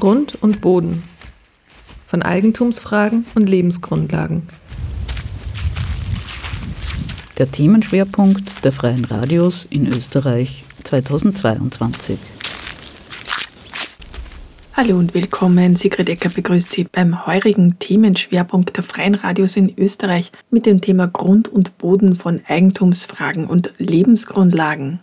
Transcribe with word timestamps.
Grund 0.00 0.38
und 0.40 0.62
Boden. 0.62 1.02
Von 2.06 2.22
Eigentumsfragen 2.22 3.26
und 3.34 3.48
Lebensgrundlagen. 3.48 4.48
Der 7.38 7.50
Themenschwerpunkt 7.50 8.64
der 8.64 8.72
Freien 8.72 9.04
Radios 9.04 9.66
in 9.68 9.86
Österreich 9.86 10.64
2022. 10.84 12.18
Hallo 14.72 14.98
und 14.98 15.12
willkommen. 15.12 15.76
Sigrid 15.76 16.08
Ecker 16.08 16.30
begrüßt 16.30 16.72
Sie 16.72 16.84
beim 16.84 17.26
heurigen 17.26 17.78
Themenschwerpunkt 17.78 18.78
der 18.78 18.84
Freien 18.84 19.14
Radios 19.14 19.56
in 19.56 19.78
Österreich 19.78 20.32
mit 20.50 20.64
dem 20.64 20.80
Thema 20.80 21.08
Grund 21.08 21.48
und 21.48 21.76
Boden 21.76 22.16
von 22.16 22.40
Eigentumsfragen 22.46 23.46
und 23.46 23.74
Lebensgrundlagen. 23.76 25.00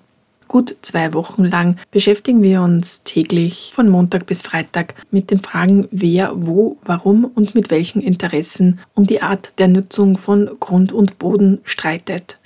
Gut 0.47 0.77
zwei 0.81 1.13
Wochen 1.13 1.43
lang 1.43 1.77
beschäftigen 1.91 2.41
wir 2.41 2.61
uns 2.61 3.03
täglich 3.03 3.71
von 3.73 3.89
Montag 3.89 4.25
bis 4.25 4.43
Freitag 4.43 4.95
mit 5.11 5.29
den 5.29 5.39
Fragen, 5.39 5.87
wer, 5.91 6.31
wo, 6.35 6.77
warum 6.83 7.25
und 7.25 7.53
mit 7.53 7.69
welchen 7.69 8.01
Interessen 8.01 8.79
um 8.93 9.05
die 9.05 9.21
Art 9.21 9.53
der 9.59 9.67
Nutzung 9.67 10.17
von 10.17 10.49
Grund 10.59 10.93
und 10.93 11.19
Boden 11.19 11.59
streitet. 11.63 12.39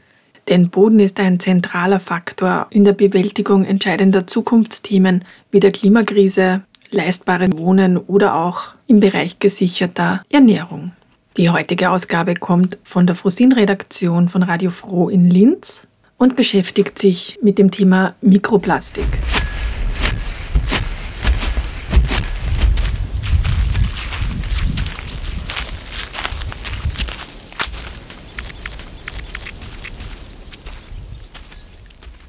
Denn 0.47 0.69
Boden 0.69 0.99
ist 0.99 1.19
ein 1.19 1.39
zentraler 1.39 1.99
Faktor 1.99 2.67
in 2.71 2.85
der 2.85 2.93
Bewältigung 2.93 3.63
entscheidender 3.63 4.25
Zukunftsthemen 4.25 5.23
wie 5.51 5.59
der 5.59 5.71
Klimakrise, 5.71 6.63
leistbaren 6.89 7.57
Wohnen 7.57 7.97
oder 7.97 8.35
auch 8.35 8.73
im 8.87 8.99
Bereich 8.99 9.39
gesicherter 9.39 10.23
Ernährung. 10.29 10.93
Die 11.37 11.49
heutige 11.49 11.91
Ausgabe 11.91 12.33
kommt 12.33 12.79
von 12.83 13.07
der 13.07 13.15
Frosin-Redaktion 13.15 14.27
von 14.27 14.43
Radio 14.43 14.71
Froh 14.71 15.07
in 15.07 15.29
Linz 15.29 15.87
und 16.21 16.35
beschäftigt 16.35 16.99
sich 16.99 17.39
mit 17.41 17.57
dem 17.57 17.71
Thema 17.71 18.13
Mikroplastik. 18.21 19.07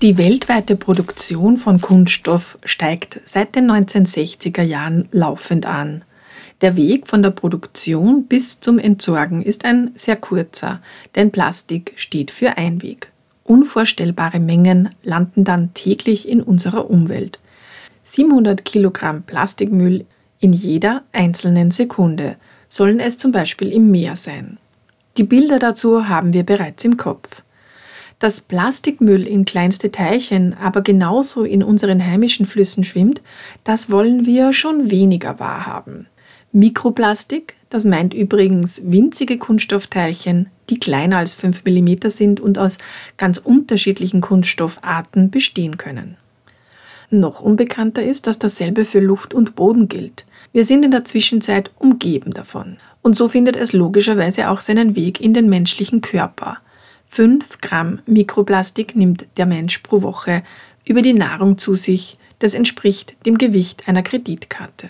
Die 0.00 0.16
weltweite 0.16 0.74
Produktion 0.76 1.58
von 1.58 1.78
Kunststoff 1.82 2.58
steigt 2.64 3.20
seit 3.24 3.54
den 3.54 3.70
1960er 3.70 4.62
Jahren 4.62 5.06
laufend 5.12 5.66
an. 5.66 6.02
Der 6.62 6.76
Weg 6.76 7.08
von 7.08 7.22
der 7.22 7.30
Produktion 7.30 8.24
bis 8.24 8.58
zum 8.58 8.78
Entsorgen 8.78 9.42
ist 9.42 9.66
ein 9.66 9.90
sehr 9.96 10.16
kurzer, 10.16 10.80
denn 11.14 11.30
Plastik 11.30 11.92
steht 11.96 12.30
für 12.30 12.56
Einweg. 12.56 13.11
Unvorstellbare 13.52 14.40
Mengen 14.40 14.88
landen 15.02 15.44
dann 15.44 15.74
täglich 15.74 16.26
in 16.26 16.40
unserer 16.40 16.88
Umwelt. 16.88 17.38
700 18.02 18.64
Kilogramm 18.64 19.24
Plastikmüll 19.24 20.06
in 20.40 20.54
jeder 20.54 21.02
einzelnen 21.12 21.70
Sekunde 21.70 22.36
sollen 22.70 22.98
es 22.98 23.18
zum 23.18 23.30
Beispiel 23.30 23.68
im 23.68 23.90
Meer 23.90 24.16
sein. 24.16 24.56
Die 25.18 25.24
Bilder 25.24 25.58
dazu 25.58 26.08
haben 26.08 26.32
wir 26.32 26.44
bereits 26.44 26.82
im 26.86 26.96
Kopf. 26.96 27.42
Dass 28.20 28.40
Plastikmüll 28.40 29.26
in 29.26 29.44
kleinste 29.44 29.92
Teilchen 29.92 30.54
aber 30.54 30.80
genauso 30.80 31.44
in 31.44 31.62
unseren 31.62 32.02
heimischen 32.02 32.46
Flüssen 32.46 32.84
schwimmt, 32.84 33.20
das 33.64 33.90
wollen 33.90 34.24
wir 34.24 34.54
schon 34.54 34.90
weniger 34.90 35.38
wahrhaben. 35.38 36.06
Mikroplastik, 36.52 37.56
das 37.68 37.84
meint 37.84 38.14
übrigens 38.14 38.80
winzige 38.82 39.36
Kunststoffteilchen, 39.36 40.48
die 40.72 40.80
kleiner 40.80 41.18
als 41.18 41.34
5 41.34 41.64
mm 41.66 42.08
sind 42.08 42.40
und 42.40 42.56
aus 42.56 42.78
ganz 43.18 43.36
unterschiedlichen 43.36 44.22
Kunststoffarten 44.22 45.30
bestehen 45.30 45.76
können. 45.76 46.16
Noch 47.10 47.42
unbekannter 47.42 48.02
ist, 48.02 48.26
dass 48.26 48.38
dasselbe 48.38 48.86
für 48.86 49.00
Luft 49.00 49.34
und 49.34 49.54
Boden 49.54 49.86
gilt. 49.86 50.24
Wir 50.54 50.64
sind 50.64 50.82
in 50.82 50.90
der 50.90 51.04
Zwischenzeit 51.04 51.70
umgeben 51.78 52.30
davon. 52.30 52.78
Und 53.02 53.18
so 53.18 53.28
findet 53.28 53.54
es 53.56 53.74
logischerweise 53.74 54.48
auch 54.48 54.62
seinen 54.62 54.96
Weg 54.96 55.20
in 55.20 55.34
den 55.34 55.50
menschlichen 55.50 56.00
Körper. 56.00 56.56
5 57.08 57.60
Gramm 57.60 57.98
Mikroplastik 58.06 58.96
nimmt 58.96 59.26
der 59.36 59.44
Mensch 59.44 59.76
pro 59.80 60.00
Woche 60.00 60.42
über 60.86 61.02
die 61.02 61.12
Nahrung 61.12 61.58
zu 61.58 61.74
sich. 61.74 62.16
Das 62.38 62.54
entspricht 62.54 63.14
dem 63.26 63.36
Gewicht 63.36 63.88
einer 63.88 64.02
Kreditkarte. 64.02 64.88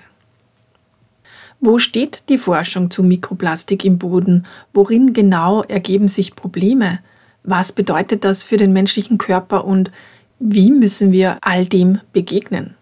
Wo 1.65 1.79
steht 1.79 2.29
die 2.29 2.39
Forschung 2.39 2.91
zu 2.91 3.05
Mikroplastik 3.05 3.85
im 3.85 3.97
Boden? 3.97 4.47
Worin 4.75 5.13
genau 5.13 5.63
ergeben 5.63 6.09
sich 6.09 6.35
Probleme? 6.35 6.99
Was 7.45 7.71
bedeutet 7.71 8.25
das 8.25 8.43
für 8.43 8.57
den 8.57 8.73
menschlichen 8.73 9.17
Körper 9.17 9.65
und 9.65 9.93
wie 10.41 10.73
müssen 10.73 11.13
wir 11.13 11.39
all 11.41 11.65
dem 11.65 12.01
begegnen? 12.13 12.75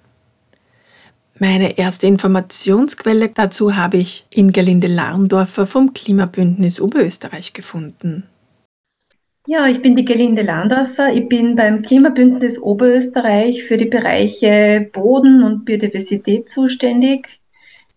Meine 1.38 1.76
erste 1.76 2.06
Informationsquelle 2.06 3.28
dazu 3.28 3.76
habe 3.76 3.98
ich 3.98 4.24
in 4.30 4.50
Gerlinde 4.50 4.86
Larndorfer 4.86 5.66
vom 5.66 5.92
Klimabündnis 5.92 6.80
Oberösterreich 6.80 7.52
gefunden. 7.52 8.24
Ja, 9.46 9.66
ich 9.66 9.82
bin 9.82 9.94
die 9.94 10.06
Gelinde 10.06 10.40
Landorfer. 10.40 11.12
Ich 11.12 11.28
bin 11.28 11.54
beim 11.54 11.82
Klimabündnis 11.82 12.58
Oberösterreich 12.58 13.62
für 13.62 13.76
die 13.76 13.86
Bereiche 13.86 14.88
Boden 14.90 15.42
und 15.42 15.66
Biodiversität 15.66 16.48
zuständig. 16.48 17.39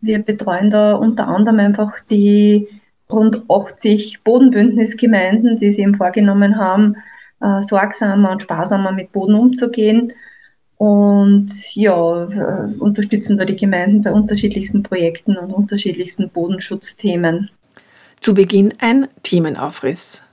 Wir 0.04 0.20
betreuen 0.20 0.70
da 0.70 0.96
unter 0.96 1.30
anderem 1.30 1.60
einfach 1.60 2.02
die 2.12 2.68
rund 3.10 3.44
80 3.50 4.22
Bodenbündnisgemeinden, 4.24 5.58
die 5.58 5.72
sich 5.72 5.82
eben 5.82 5.96
vorgenommen 5.96 6.58
haben, 6.58 6.98
äh, 7.40 7.64
sorgsamer 7.64 8.32
und 8.32 8.42
sparsamer 8.42 8.92
mit 8.92 9.14
Boden 9.14 9.36
umzugehen. 9.36 10.12
Und 10.78 11.52
ja, 11.74 12.24
äh, 12.26 12.76
unterstützen 12.80 13.38
da 13.38 13.46
die 13.46 13.56
Gemeinden 13.56 14.02
bei 14.02 14.12
unterschiedlichsten 14.12 14.84
Projekten 14.84 15.38
und 15.38 15.54
unterschiedlichsten 15.54 16.30
Bodenschutzthemen. 16.30 17.50
Zu 18.20 18.34
Beginn 18.34 18.74
ein 18.80 19.08
Themenaufriss. 19.24 20.26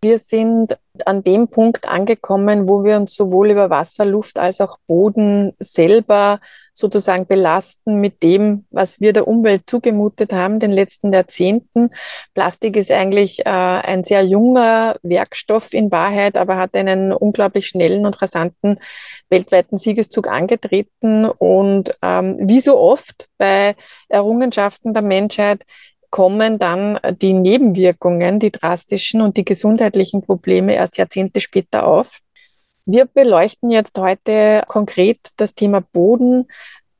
Wir 0.00 0.18
sind 0.18 0.78
an 1.06 1.24
dem 1.24 1.48
Punkt 1.48 1.88
angekommen, 1.88 2.68
wo 2.68 2.84
wir 2.84 2.96
uns 2.96 3.16
sowohl 3.16 3.50
über 3.50 3.68
Wasser, 3.68 4.04
Luft 4.04 4.38
als 4.38 4.60
auch 4.60 4.78
Boden 4.86 5.54
selber 5.58 6.38
sozusagen 6.72 7.26
belasten 7.26 7.96
mit 8.00 8.22
dem, 8.22 8.64
was 8.70 9.00
wir 9.00 9.12
der 9.12 9.26
Umwelt 9.26 9.62
zugemutet 9.66 10.32
haben 10.32 10.60
den 10.60 10.70
letzten 10.70 11.12
Jahrzehnten. 11.12 11.90
Plastik 12.34 12.76
ist 12.76 12.92
eigentlich 12.92 13.40
äh, 13.40 13.48
ein 13.50 14.04
sehr 14.04 14.24
junger 14.24 14.96
Werkstoff 15.02 15.72
in 15.72 15.90
Wahrheit, 15.90 16.36
aber 16.36 16.56
hat 16.56 16.76
einen 16.76 17.12
unglaublich 17.12 17.66
schnellen 17.66 18.06
und 18.06 18.22
rasanten 18.22 18.78
weltweiten 19.28 19.78
Siegeszug 19.78 20.28
angetreten. 20.28 21.24
Und 21.26 21.90
ähm, 22.02 22.36
wie 22.40 22.60
so 22.60 22.78
oft 22.78 23.28
bei 23.36 23.74
Errungenschaften 24.08 24.94
der 24.94 25.02
Menschheit 25.02 25.64
kommen 26.10 26.58
dann 26.58 26.98
die 27.20 27.32
Nebenwirkungen, 27.32 28.38
die 28.38 28.50
drastischen 28.50 29.20
und 29.20 29.36
die 29.36 29.44
gesundheitlichen 29.44 30.22
Probleme 30.22 30.74
erst 30.74 30.98
Jahrzehnte 30.98 31.40
später 31.40 31.86
auf. 31.86 32.18
Wir 32.86 33.04
beleuchten 33.04 33.70
jetzt 33.70 33.98
heute 33.98 34.62
konkret 34.66 35.18
das 35.36 35.54
Thema 35.54 35.80
Boden. 35.80 36.46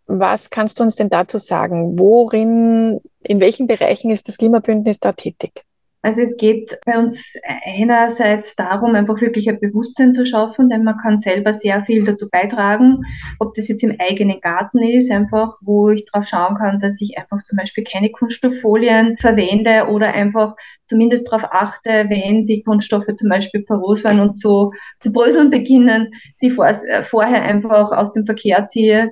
Was 0.06 0.50
kannst 0.50 0.78
du 0.78 0.82
uns 0.82 0.96
denn 0.96 1.08
dazu 1.08 1.38
sagen? 1.38 1.98
Worin, 1.98 3.00
in 3.22 3.40
welchen 3.40 3.66
Bereichen 3.66 4.10
ist 4.10 4.28
das 4.28 4.36
Klimabündnis 4.36 5.00
da 5.00 5.12
tätig? 5.12 5.64
Also 6.00 6.22
es 6.22 6.36
geht 6.36 6.78
bei 6.86 6.96
uns 6.96 7.34
einerseits 7.64 8.54
darum, 8.54 8.94
einfach 8.94 9.20
wirklich 9.20 9.48
ein 9.48 9.58
Bewusstsein 9.58 10.14
zu 10.14 10.24
schaffen, 10.24 10.68
denn 10.68 10.84
man 10.84 10.96
kann 10.96 11.18
selber 11.18 11.54
sehr 11.54 11.84
viel 11.84 12.04
dazu 12.04 12.28
beitragen, 12.30 13.02
ob 13.40 13.54
das 13.54 13.66
jetzt 13.66 13.82
im 13.82 13.96
eigenen 13.98 14.40
Garten 14.40 14.78
ist, 14.78 15.10
einfach 15.10 15.56
wo 15.60 15.90
ich 15.90 16.04
drauf 16.04 16.28
schauen 16.28 16.54
kann, 16.54 16.78
dass 16.78 17.00
ich 17.00 17.18
einfach 17.18 17.42
zum 17.42 17.56
Beispiel 17.56 17.82
keine 17.82 18.10
Kunststofffolien 18.10 19.16
verwende 19.18 19.88
oder 19.88 20.14
einfach 20.14 20.54
zumindest 20.86 21.26
darauf 21.32 21.48
achte, 21.50 22.06
wenn 22.08 22.46
die 22.46 22.62
Kunststoffe 22.62 23.12
zum 23.16 23.28
Beispiel 23.28 23.64
poros 23.64 24.04
werden 24.04 24.20
und 24.20 24.40
so 24.40 24.70
zu 25.00 25.12
bröseln 25.12 25.50
beginnen, 25.50 26.14
sie 26.36 26.50
vor, 26.50 26.72
vorher 27.02 27.42
einfach 27.42 27.90
aus 27.90 28.12
dem 28.12 28.24
Verkehr 28.24 28.68
ziehe, 28.68 29.10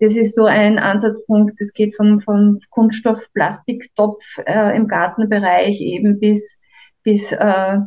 das 0.00 0.16
ist 0.16 0.34
so 0.34 0.46
ein 0.46 0.78
Ansatzpunkt. 0.78 1.60
Das 1.60 1.72
geht 1.72 1.94
vom, 1.94 2.20
vom 2.20 2.58
Kunststoff, 2.70 3.26
Plastiktopf 3.34 4.24
äh, 4.46 4.74
im 4.76 4.88
Gartenbereich 4.88 5.80
eben 5.80 6.18
bis, 6.18 6.58
bis 7.02 7.32
äh, 7.32 7.78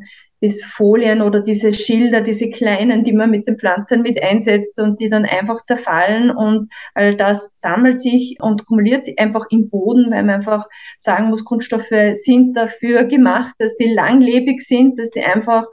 bis 0.44 0.66
Folien 0.66 1.22
oder 1.22 1.40
diese 1.40 1.74
Schilder, 1.74 2.20
diese 2.20 2.50
kleinen, 2.50 3.06
die 3.06 3.14
man 3.14 3.32
mit 3.32 3.48
den 3.48 3.58
Pflanzen 3.58 4.02
mit 4.02 4.22
einsetzt 4.22 4.78
und 4.78 5.00
die 5.00 5.08
dann 5.08 5.24
einfach 5.24 5.64
zerfallen 5.64 6.32
und 6.32 6.68
all 6.96 7.16
das 7.16 7.52
sammelt 7.54 8.02
sich 8.02 8.36
und 8.42 8.66
kumuliert 8.66 9.08
einfach 9.18 9.46
im 9.52 9.70
Boden, 9.70 10.12
weil 10.12 10.26
man 10.26 10.36
einfach 10.36 10.68
sagen 11.00 11.30
muss, 11.30 11.46
Kunststoffe 11.46 11.94
sind 12.16 12.58
dafür 12.58 13.06
gemacht, 13.06 13.56
dass 13.58 13.78
sie 13.78 13.94
langlebig 13.94 14.62
sind, 14.62 15.00
dass 15.00 15.12
sie 15.12 15.24
einfach 15.24 15.64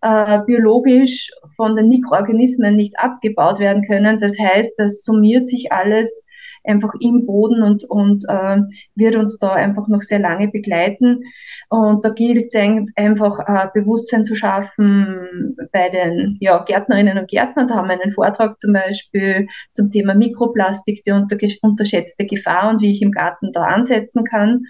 äh, 0.00 0.38
biologisch 0.46 1.30
von 1.54 1.76
den 1.76 1.90
Mikroorganismen 1.90 2.76
nicht 2.76 2.98
abgebaut 2.98 3.58
werden 3.58 3.82
können. 3.86 4.20
Das 4.20 4.38
heißt, 4.38 4.72
das 4.78 5.02
summiert 5.04 5.50
sich 5.50 5.70
alles 5.70 6.23
einfach 6.64 6.94
im 7.00 7.26
Boden 7.26 7.62
und, 7.62 7.84
und 7.84 8.24
äh, 8.28 8.58
wird 8.94 9.16
uns 9.16 9.38
da 9.38 9.52
einfach 9.52 9.88
noch 9.88 10.02
sehr 10.02 10.18
lange 10.18 10.48
begleiten. 10.48 11.22
Und 11.68 12.04
da 12.04 12.10
gilt 12.10 12.54
es 12.54 12.60
einfach 12.96 13.38
äh, 13.46 13.68
Bewusstsein 13.74 14.24
zu 14.24 14.34
schaffen 14.34 15.56
bei 15.72 15.88
den 15.88 16.38
ja, 16.40 16.62
Gärtnerinnen 16.64 17.18
und 17.18 17.30
Gärtnern. 17.30 17.68
Da 17.68 17.76
haben 17.76 17.88
wir 17.88 18.00
einen 18.00 18.12
Vortrag 18.12 18.60
zum 18.60 18.72
Beispiel 18.72 19.46
zum 19.72 19.90
Thema 19.90 20.14
Mikroplastik, 20.14 21.02
die 21.04 21.12
unter, 21.12 21.36
unterschätzte 21.62 22.26
Gefahr 22.26 22.70
und 22.70 22.80
wie 22.80 22.92
ich 22.92 23.02
im 23.02 23.12
Garten 23.12 23.52
da 23.52 23.62
ansetzen 23.62 24.24
kann. 24.24 24.64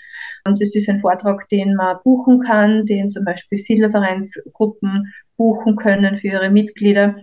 Und 0.46 0.60
das 0.60 0.74
ist 0.74 0.88
ein 0.88 0.98
Vortrag, 0.98 1.48
den 1.48 1.74
man 1.74 1.96
buchen 2.04 2.40
kann, 2.40 2.84
den 2.84 3.10
zum 3.10 3.24
Beispiel 3.24 3.58
Siedlervereinsgruppen 3.58 5.12
buchen 5.36 5.76
können 5.76 6.16
für 6.16 6.28
ihre 6.28 6.50
Mitglieder, 6.50 7.16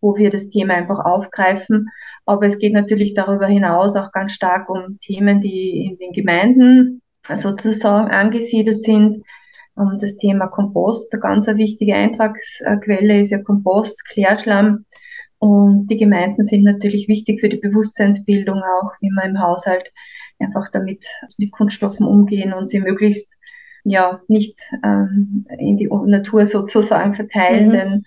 wo 0.00 0.16
wir 0.16 0.30
das 0.30 0.50
Thema 0.50 0.74
einfach 0.74 1.04
aufgreifen. 1.04 1.88
Aber 2.26 2.46
es 2.46 2.58
geht 2.58 2.72
natürlich 2.72 3.14
darüber 3.14 3.46
hinaus 3.46 3.96
auch 3.96 4.12
ganz 4.12 4.32
stark 4.32 4.68
um 4.68 4.98
Themen, 5.00 5.40
die 5.40 5.86
in 5.86 5.98
den 5.98 6.12
Gemeinden 6.12 7.02
sozusagen 7.26 8.10
angesiedelt 8.10 8.80
sind. 8.80 9.22
Und 9.76 10.02
das 10.02 10.18
Thema 10.18 10.46
Kompost, 10.46 11.12
eine 11.12 11.20
ganz 11.20 11.46
wichtige 11.48 11.94
Eintragsquelle 11.94 13.20
ist 13.20 13.30
ja 13.30 13.42
Kompost, 13.42 14.04
Klärschlamm. 14.06 14.84
Und 15.38 15.88
die 15.88 15.96
Gemeinden 15.96 16.44
sind 16.44 16.64
natürlich 16.64 17.08
wichtig 17.08 17.40
für 17.40 17.48
die 17.48 17.58
Bewusstseinsbildung 17.58 18.62
auch, 18.62 18.92
wie 19.00 19.10
man 19.10 19.30
im 19.30 19.40
Haushalt 19.40 19.92
einfach 20.38 20.70
damit 20.70 21.04
mit 21.38 21.52
Kunststoffen 21.52 22.06
umgehen 22.06 22.52
und 22.52 22.68
sie 22.68 22.80
möglichst 22.80 23.36
ja 23.84 24.20
nicht 24.28 24.58
ähm, 24.82 25.46
in 25.58 25.76
die 25.76 25.88
Natur 25.88 26.46
sozusagen 26.48 27.14
verteilen, 27.14 27.68
mhm. 27.68 27.72
denn 27.72 28.04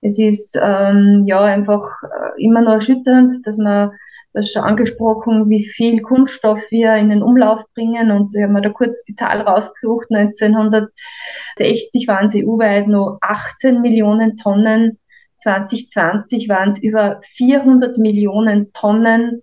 es 0.00 0.18
ist 0.18 0.58
ähm, 0.62 1.22
ja 1.26 1.40
einfach 1.40 1.82
äh, 2.02 2.42
immer 2.42 2.60
noch 2.60 2.74
erschütternd, 2.74 3.34
dass 3.44 3.56
man 3.56 3.92
das 4.34 4.50
schon 4.52 4.62
angesprochen, 4.62 5.48
wie 5.48 5.64
viel 5.64 6.02
Kunststoff 6.02 6.60
wir 6.70 6.96
in 6.96 7.08
den 7.08 7.22
Umlauf 7.22 7.64
bringen. 7.72 8.10
Und 8.10 8.34
ich 8.34 8.42
habe 8.42 8.52
mir 8.52 8.62
da 8.62 8.70
kurz 8.70 9.04
die 9.04 9.14
Zahl 9.14 9.40
rausgesucht. 9.40 10.08
1960 10.10 12.08
waren 12.08 12.26
es 12.26 12.34
EU-weit 12.34 12.88
nur 12.88 13.18
18 13.22 13.80
Millionen 13.80 14.36
Tonnen. 14.36 14.98
2020 15.38 16.48
waren 16.48 16.70
es 16.70 16.82
über 16.82 17.20
400 17.22 17.96
Millionen 17.98 18.72
Tonnen 18.72 19.42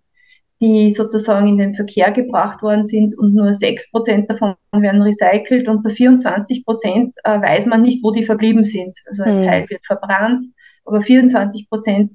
die 0.62 0.94
sozusagen 0.94 1.48
in 1.48 1.58
den 1.58 1.76
Verkehr 1.76 2.12
gebracht 2.12 2.62
worden 2.62 2.86
sind 2.86 3.18
und 3.18 3.34
nur 3.34 3.54
6 3.54 3.92
Prozent 3.92 4.30
davon 4.30 4.56
werden 4.72 5.02
recycelt 5.02 5.68
und 5.68 5.84
bei 5.84 5.90
24 5.90 6.64
Prozent 6.66 7.16
äh, 7.24 7.42
weiß 7.42 7.66
man 7.66 7.82
nicht, 7.82 8.04
wo 8.04 8.12
die 8.12 8.26
verblieben 8.26 8.64
sind. 8.64 8.98
Also 9.08 9.24
ein 9.24 9.40
mhm. 9.40 9.46
Teil 9.46 9.70
wird 9.70 9.86
verbrannt, 9.86 10.46
aber 10.86 11.02
24 11.02 11.68
Prozent 11.68 12.14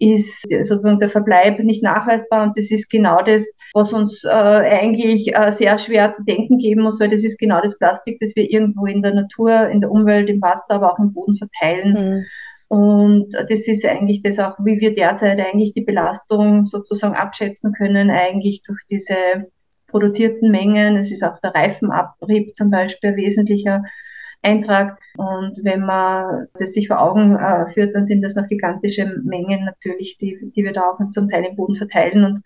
ist 0.00 0.44
sozusagen 0.64 1.00
der 1.00 1.08
Verbleib 1.08 1.58
nicht 1.58 1.82
nachweisbar 1.82 2.44
und 2.44 2.56
das 2.56 2.70
ist 2.70 2.88
genau 2.88 3.20
das, 3.22 3.52
was 3.74 3.92
uns 3.92 4.22
äh, 4.22 4.28
eigentlich 4.28 5.34
äh, 5.34 5.52
sehr 5.52 5.76
schwer 5.78 6.12
zu 6.12 6.24
denken 6.24 6.58
geben 6.58 6.82
muss, 6.82 7.00
weil 7.00 7.10
das 7.10 7.24
ist 7.24 7.38
genau 7.38 7.60
das 7.60 7.78
Plastik, 7.78 8.18
das 8.20 8.36
wir 8.36 8.48
irgendwo 8.48 8.86
in 8.86 9.02
der 9.02 9.14
Natur, 9.14 9.68
in 9.68 9.80
der 9.80 9.90
Umwelt, 9.90 10.28
im 10.28 10.40
Wasser, 10.40 10.76
aber 10.76 10.92
auch 10.92 10.98
im 10.98 11.12
Boden 11.12 11.34
verteilen. 11.34 11.92
Mhm. 11.92 12.24
Und 12.68 13.32
das 13.32 13.66
ist 13.66 13.86
eigentlich 13.86 14.20
das 14.20 14.38
auch, 14.38 14.58
wie 14.62 14.78
wir 14.78 14.94
derzeit 14.94 15.40
eigentlich 15.40 15.72
die 15.72 15.84
Belastung 15.84 16.66
sozusagen 16.66 17.14
abschätzen 17.14 17.72
können, 17.72 18.10
eigentlich 18.10 18.62
durch 18.62 18.80
diese 18.90 19.14
produzierten 19.86 20.50
Mengen. 20.50 20.98
Es 20.98 21.10
ist 21.10 21.24
auch 21.24 21.38
der 21.40 21.54
Reifenabrieb 21.54 22.54
zum 22.54 22.70
Beispiel 22.70 23.10
ein 23.10 23.16
wesentlicher 23.16 23.82
Eintrag. 24.42 24.98
Und 25.16 25.58
wenn 25.64 25.80
man 25.80 26.46
das 26.54 26.74
sich 26.74 26.88
vor 26.88 27.00
Augen 27.00 27.36
äh, 27.36 27.66
führt, 27.72 27.94
dann 27.94 28.06
sind 28.06 28.22
das 28.22 28.36
noch 28.36 28.46
gigantische 28.46 29.14
Mengen 29.24 29.64
natürlich, 29.64 30.18
die, 30.18 30.38
die 30.54 30.62
wir 30.62 30.72
da 30.72 30.90
auch 30.90 30.98
zum 31.10 31.28
Teil 31.28 31.44
im 31.44 31.56
Boden 31.56 31.74
verteilen. 31.74 32.24
Und 32.24 32.38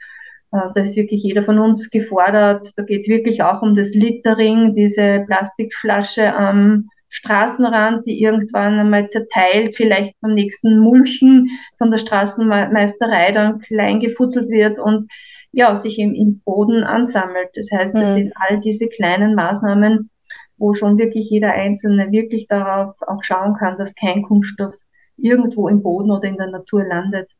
äh, 0.52 0.70
da 0.74 0.82
ist 0.82 0.96
wirklich 0.96 1.22
jeder 1.22 1.42
von 1.42 1.58
uns 1.58 1.90
gefordert. 1.90 2.66
Da 2.76 2.84
geht 2.84 3.00
es 3.00 3.08
wirklich 3.08 3.42
auch 3.42 3.60
um 3.60 3.74
das 3.74 3.92
Littering, 3.94 4.74
diese 4.74 5.24
Plastikflasche 5.26 6.34
am 6.34 6.88
Straßenrand, 7.12 8.06
die 8.06 8.22
irgendwann 8.22 8.78
einmal 8.78 9.06
zerteilt, 9.08 9.76
vielleicht 9.76 10.18
beim 10.20 10.32
nächsten 10.32 10.78
Mulchen 10.78 11.50
von 11.76 11.90
der 11.90 11.98
Straßenmeisterei 11.98 13.32
dann 13.32 13.60
klein 13.60 14.00
gefutzelt 14.00 14.48
wird 14.48 14.78
und 14.78 15.04
ja, 15.52 15.76
sich 15.76 15.98
im, 15.98 16.14
im 16.14 16.40
Boden 16.40 16.82
ansammelt. 16.82 17.50
Das 17.54 17.68
heißt, 17.70 17.94
das 17.94 18.10
mhm. 18.10 18.14
sind 18.14 18.32
all 18.36 18.60
diese 18.60 18.88
kleinen 18.88 19.34
Maßnahmen, 19.34 20.08
wo 20.56 20.72
schon 20.72 20.96
wirklich 20.96 21.28
jeder 21.28 21.52
Einzelne 21.52 22.10
wirklich 22.10 22.46
darauf 22.46 22.96
auch 23.02 23.22
schauen 23.22 23.56
kann, 23.58 23.76
dass 23.76 23.94
kein 23.94 24.22
Kunststoff 24.22 24.74
irgendwo 25.18 25.68
im 25.68 25.82
Boden 25.82 26.10
oder 26.10 26.26
in 26.26 26.38
der 26.38 26.50
Natur 26.50 26.82
landet. 26.82 27.30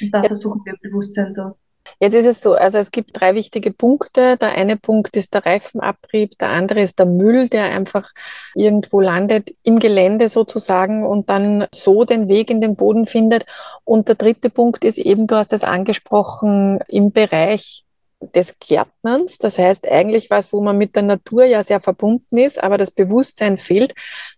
Und 0.00 0.14
da 0.14 0.22
ja. 0.22 0.28
versuchen 0.28 0.62
wir 0.64 0.74
Bewusstsein 0.80 1.34
zu 1.34 1.54
Jetzt 2.02 2.14
ist 2.14 2.26
es 2.26 2.40
so, 2.40 2.54
also 2.54 2.78
es 2.78 2.90
gibt 2.90 3.10
drei 3.12 3.36
wichtige 3.36 3.70
Punkte. 3.70 4.36
Der 4.36 4.56
eine 4.56 4.76
Punkt 4.76 5.14
ist 5.16 5.34
der 5.34 5.46
Reifenabrieb, 5.46 6.36
der 6.36 6.48
andere 6.48 6.80
ist 6.80 6.98
der 6.98 7.06
Müll, 7.06 7.48
der 7.48 7.66
einfach 7.66 8.10
irgendwo 8.56 9.00
landet 9.00 9.54
im 9.62 9.78
Gelände 9.78 10.28
sozusagen 10.28 11.06
und 11.06 11.30
dann 11.30 11.68
so 11.72 12.04
den 12.04 12.26
Weg 12.28 12.50
in 12.50 12.60
den 12.60 12.74
Boden 12.74 13.06
findet. 13.06 13.46
Und 13.84 14.08
der 14.08 14.16
dritte 14.16 14.50
Punkt 14.50 14.82
ist 14.84 14.98
eben, 14.98 15.28
du 15.28 15.36
hast 15.36 15.52
es 15.52 15.62
angesprochen, 15.62 16.80
im 16.88 17.12
Bereich 17.12 17.84
des 18.34 18.58
Gärtnerns. 18.58 19.38
Das 19.38 19.56
heißt 19.60 19.86
eigentlich 19.86 20.28
was, 20.28 20.52
wo 20.52 20.60
man 20.60 20.78
mit 20.78 20.96
der 20.96 21.04
Natur 21.04 21.44
ja 21.44 21.62
sehr 21.62 21.80
verbunden 21.80 22.36
ist, 22.36 22.60
aber 22.60 22.78
das 22.78 22.90
Bewusstsein 22.90 23.56
fehlt. 23.56 23.94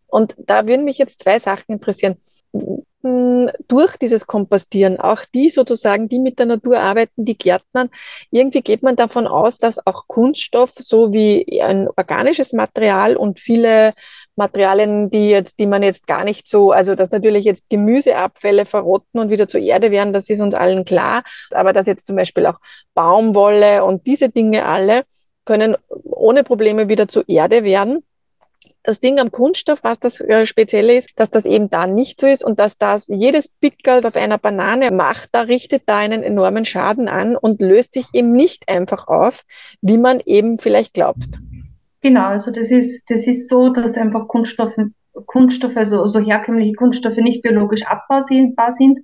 Und 0.06 0.34
da 0.36 0.68
würden 0.68 0.84
mich 0.84 0.98
jetzt 0.98 1.20
zwei 1.20 1.38
Sachen 1.38 1.72
interessieren 1.72 2.18
durch 3.68 3.96
dieses 3.98 4.26
Kompostieren, 4.26 4.98
auch 4.98 5.20
die 5.34 5.50
sozusagen, 5.50 6.08
die 6.08 6.18
mit 6.18 6.38
der 6.38 6.46
Natur 6.46 6.80
arbeiten, 6.80 7.24
die 7.24 7.36
Gärtnern, 7.36 7.90
irgendwie 8.30 8.62
geht 8.62 8.82
man 8.82 8.96
davon 8.96 9.26
aus, 9.26 9.58
dass 9.58 9.86
auch 9.86 10.06
Kunststoff 10.06 10.72
so 10.76 11.12
wie 11.12 11.60
ein 11.62 11.88
organisches 11.96 12.54
Material 12.54 13.16
und 13.16 13.38
viele 13.38 13.92
Materialien, 14.36 15.10
die 15.10 15.28
jetzt, 15.28 15.58
die 15.58 15.66
man 15.66 15.82
jetzt 15.82 16.06
gar 16.06 16.24
nicht 16.24 16.48
so, 16.48 16.72
also 16.72 16.94
dass 16.94 17.10
natürlich 17.10 17.44
jetzt 17.44 17.68
Gemüseabfälle 17.68 18.64
verrotten 18.64 19.20
und 19.20 19.30
wieder 19.30 19.48
zur 19.48 19.60
Erde 19.60 19.90
werden, 19.90 20.12
das 20.12 20.30
ist 20.30 20.40
uns 20.40 20.54
allen 20.54 20.84
klar. 20.84 21.22
Aber 21.52 21.72
dass 21.72 21.86
jetzt 21.86 22.06
zum 22.06 22.16
Beispiel 22.16 22.46
auch 22.46 22.58
Baumwolle 22.94 23.84
und 23.84 24.06
diese 24.06 24.30
Dinge 24.30 24.64
alle 24.64 25.02
können 25.44 25.76
ohne 25.88 26.42
Probleme 26.42 26.88
wieder 26.88 27.06
zur 27.06 27.28
Erde 27.28 27.64
werden 27.64 28.02
das 28.84 29.00
Ding 29.00 29.18
am 29.18 29.32
Kunststoff, 29.32 29.82
was 29.82 29.98
das 29.98 30.20
äh, 30.20 30.46
Spezielle 30.46 30.94
ist, 30.94 31.10
dass 31.16 31.30
das 31.30 31.46
eben 31.46 31.70
da 31.70 31.86
nicht 31.86 32.20
so 32.20 32.26
ist 32.26 32.44
und 32.44 32.58
dass 32.60 32.78
das 32.78 33.08
jedes 33.08 33.48
Pickel 33.48 34.06
auf 34.06 34.14
einer 34.14 34.38
Banane 34.38 34.92
macht, 34.92 35.30
da 35.32 35.40
richtet 35.40 35.82
da 35.86 35.98
einen 35.98 36.22
enormen 36.22 36.64
Schaden 36.64 37.08
an 37.08 37.34
und 37.34 37.60
löst 37.62 37.94
sich 37.94 38.06
eben 38.12 38.32
nicht 38.32 38.68
einfach 38.68 39.08
auf, 39.08 39.44
wie 39.80 39.98
man 39.98 40.20
eben 40.24 40.58
vielleicht 40.58 40.94
glaubt. 40.94 41.40
Genau, 42.02 42.26
also 42.26 42.50
das 42.50 42.70
ist, 42.70 43.10
das 43.10 43.26
ist 43.26 43.48
so, 43.48 43.70
dass 43.70 43.96
einfach 43.96 44.28
Kunststoffe, 44.28 44.76
Kunststoffe, 45.26 45.78
also, 45.78 46.02
also 46.02 46.20
herkömmliche 46.20 46.74
Kunststoffe 46.74 47.16
nicht 47.16 47.42
biologisch 47.42 47.86
abbaubar 47.86 48.72
sind, 48.72 49.00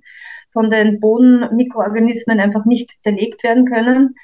von 0.53 0.69
den 0.69 0.99
Bodenmikroorganismen 0.99 2.39
einfach 2.39 2.65
nicht 2.65 3.01
zerlegt 3.01 3.43
werden 3.43 3.65
können. 3.65 4.15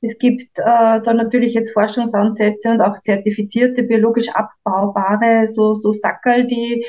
Es 0.00 0.18
gibt 0.18 0.44
äh, 0.58 1.00
da 1.02 1.14
natürlich 1.14 1.54
jetzt 1.54 1.72
Forschungsansätze 1.72 2.70
und 2.70 2.80
auch 2.80 3.00
zertifizierte 3.00 3.82
biologisch 3.82 4.28
abbaubare 4.28 5.48
so, 5.48 5.74
so 5.74 5.92
Sackerl, 5.92 6.46
die 6.46 6.86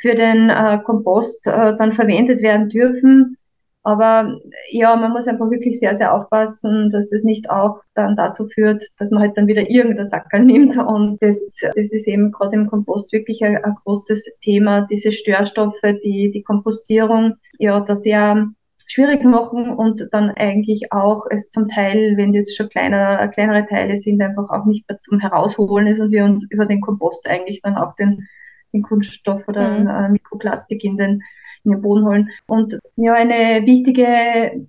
für 0.00 0.14
den 0.14 0.50
äh, 0.50 0.78
Kompost 0.84 1.46
äh, 1.46 1.76
dann 1.76 1.92
verwendet 1.92 2.42
werden 2.42 2.68
dürfen. 2.68 3.36
Aber 3.84 4.36
ja, 4.70 4.96
man 4.96 5.12
muss 5.12 5.28
einfach 5.28 5.50
wirklich 5.50 5.78
sehr, 5.78 5.96
sehr 5.96 6.12
aufpassen, 6.12 6.90
dass 6.90 7.08
das 7.08 7.22
nicht 7.22 7.48
auch 7.48 7.80
dann 7.94 8.16
dazu 8.16 8.46
führt, 8.46 8.84
dass 8.98 9.10
man 9.10 9.22
halt 9.22 9.36
dann 9.36 9.46
wieder 9.46 9.70
irgendein 9.70 10.04
Sackerl 10.04 10.44
nimmt. 10.44 10.76
Und 10.76 11.22
das, 11.22 11.56
das 11.62 11.92
ist 11.92 12.06
eben 12.06 12.32
gerade 12.32 12.56
im 12.56 12.68
Kompost 12.68 13.12
wirklich 13.12 13.42
ein, 13.44 13.56
ein 13.56 13.76
großes 13.84 14.38
Thema, 14.40 14.86
diese 14.90 15.12
Störstoffe, 15.12 15.80
die 16.04 16.30
die 16.30 16.42
Kompostierung 16.42 17.36
ja 17.58 17.80
da 17.80 17.96
sehr 17.96 18.48
schwierig 18.88 19.22
machen 19.22 19.70
und 19.70 20.08
dann 20.12 20.30
eigentlich 20.30 20.92
auch 20.92 21.26
es 21.30 21.50
zum 21.50 21.68
Teil, 21.68 22.16
wenn 22.16 22.32
das 22.32 22.54
schon 22.54 22.70
kleiner, 22.70 23.28
kleinere 23.28 23.66
Teile 23.66 23.96
sind, 23.96 24.20
einfach 24.22 24.50
auch 24.50 24.64
nicht 24.64 24.88
mehr 24.88 24.98
zum 24.98 25.20
Herausholen 25.20 25.86
ist 25.86 26.00
und 26.00 26.10
wir 26.10 26.24
uns 26.24 26.50
über 26.50 26.64
den 26.64 26.80
Kompost 26.80 27.28
eigentlich 27.28 27.60
dann 27.60 27.76
auch 27.76 27.94
den, 27.96 28.26
den 28.72 28.82
Kunststoff 28.82 29.46
oder 29.46 29.78
mhm. 29.78 29.86
äh, 29.88 30.08
Mikroplastik 30.08 30.82
in 30.84 30.96
den, 30.96 31.22
in 31.64 31.72
den 31.72 31.82
Boden 31.82 32.06
holen. 32.06 32.30
Und 32.46 32.78
ja, 32.96 33.12
eine 33.12 33.66
wichtige 33.66 34.64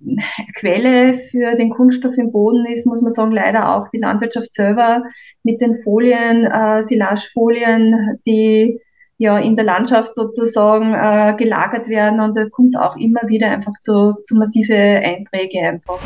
Quelle 0.54 1.14
für 1.14 1.54
den 1.54 1.70
Kunststoff 1.70 2.18
im 2.18 2.30
Boden 2.30 2.66
ist, 2.66 2.86
muss 2.86 3.00
man 3.00 3.12
sagen, 3.12 3.32
leider 3.32 3.74
auch 3.74 3.88
die 3.88 3.98
Landwirtschaft 3.98 4.52
selber 4.52 5.02
mit 5.44 5.62
den 5.62 5.74
Folien, 5.74 6.44
äh, 6.44 6.84
Silagefolien, 6.84 8.18
die 8.26 8.80
ja 9.20 9.38
in 9.38 9.54
der 9.54 9.66
Landschaft 9.66 10.14
sozusagen 10.14 10.94
äh, 10.94 11.34
gelagert 11.36 11.88
werden 11.88 12.20
und 12.20 12.34
da 12.34 12.48
kommt 12.48 12.74
auch 12.78 12.96
immer 12.96 13.20
wieder 13.26 13.50
einfach 13.50 13.74
zu, 13.78 14.14
zu 14.24 14.34
massive 14.34 14.74
Einträge 14.74 15.60
einfach. 15.60 15.98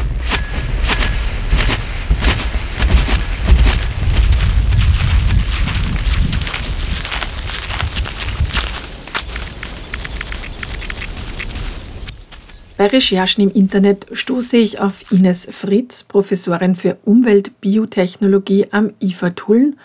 Bei 12.76 12.88
Recherchen 12.88 13.44
im 13.44 13.54
Internet 13.54 14.06
stoße 14.10 14.56
ich 14.56 14.80
auf 14.80 15.12
Ines 15.12 15.46
Fritz, 15.52 16.02
Professorin 16.02 16.74
für 16.74 16.98
Umweltbiotechnologie 17.04 18.66
am 18.72 18.90
IFA 18.98 19.30
Tulln, 19.30 19.76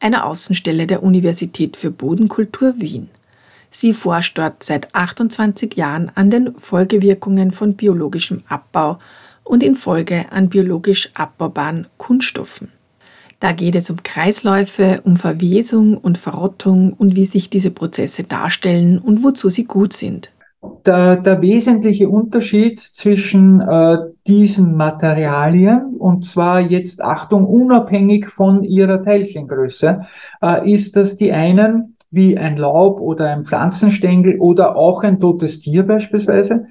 einer 0.00 0.26
Außenstelle 0.26 0.86
der 0.86 1.02
Universität 1.02 1.76
für 1.76 1.90
Bodenkultur 1.90 2.74
Wien. 2.78 3.08
Sie 3.70 3.92
forscht 3.92 4.38
dort 4.38 4.62
seit 4.62 4.94
28 4.94 5.74
Jahren 5.74 6.10
an 6.14 6.30
den 6.30 6.58
Folgewirkungen 6.58 7.50
von 7.50 7.74
biologischem 7.74 8.42
Abbau 8.48 8.98
und 9.42 9.62
in 9.62 9.76
Folge 9.76 10.26
an 10.30 10.48
biologisch 10.48 11.10
abbaubaren 11.14 11.86
Kunststoffen. 11.96 12.68
Da 13.40 13.52
geht 13.52 13.74
es 13.74 13.90
um 13.90 14.02
Kreisläufe, 14.02 15.00
um 15.04 15.16
Verwesung 15.16 15.98
und 15.98 16.18
Verrottung 16.18 16.92
und 16.92 17.16
wie 17.16 17.24
sich 17.24 17.50
diese 17.50 17.72
Prozesse 17.72 18.22
darstellen 18.22 18.98
und 18.98 19.22
wozu 19.22 19.50
sie 19.50 19.64
gut 19.64 19.92
sind 19.92 20.30
der, 20.86 21.16
der 21.16 21.40
wesentliche 21.40 22.08
Unterschied 22.08 22.80
zwischen 22.80 23.60
äh, 23.60 23.98
diesen 24.26 24.76
Materialien, 24.76 25.96
und 25.98 26.24
zwar 26.24 26.60
jetzt 26.60 27.02
Achtung, 27.02 27.46
unabhängig 27.46 28.28
von 28.28 28.62
ihrer 28.64 29.02
Teilchengröße, 29.04 30.06
äh, 30.42 30.72
ist, 30.72 30.96
dass 30.96 31.16
die 31.16 31.32
einen, 31.32 31.96
wie 32.10 32.38
ein 32.38 32.56
Laub 32.56 33.00
oder 33.00 33.30
ein 33.30 33.44
Pflanzenstängel 33.44 34.38
oder 34.38 34.76
auch 34.76 35.02
ein 35.02 35.20
totes 35.20 35.60
Tier 35.60 35.86
beispielsweise, 35.86 36.66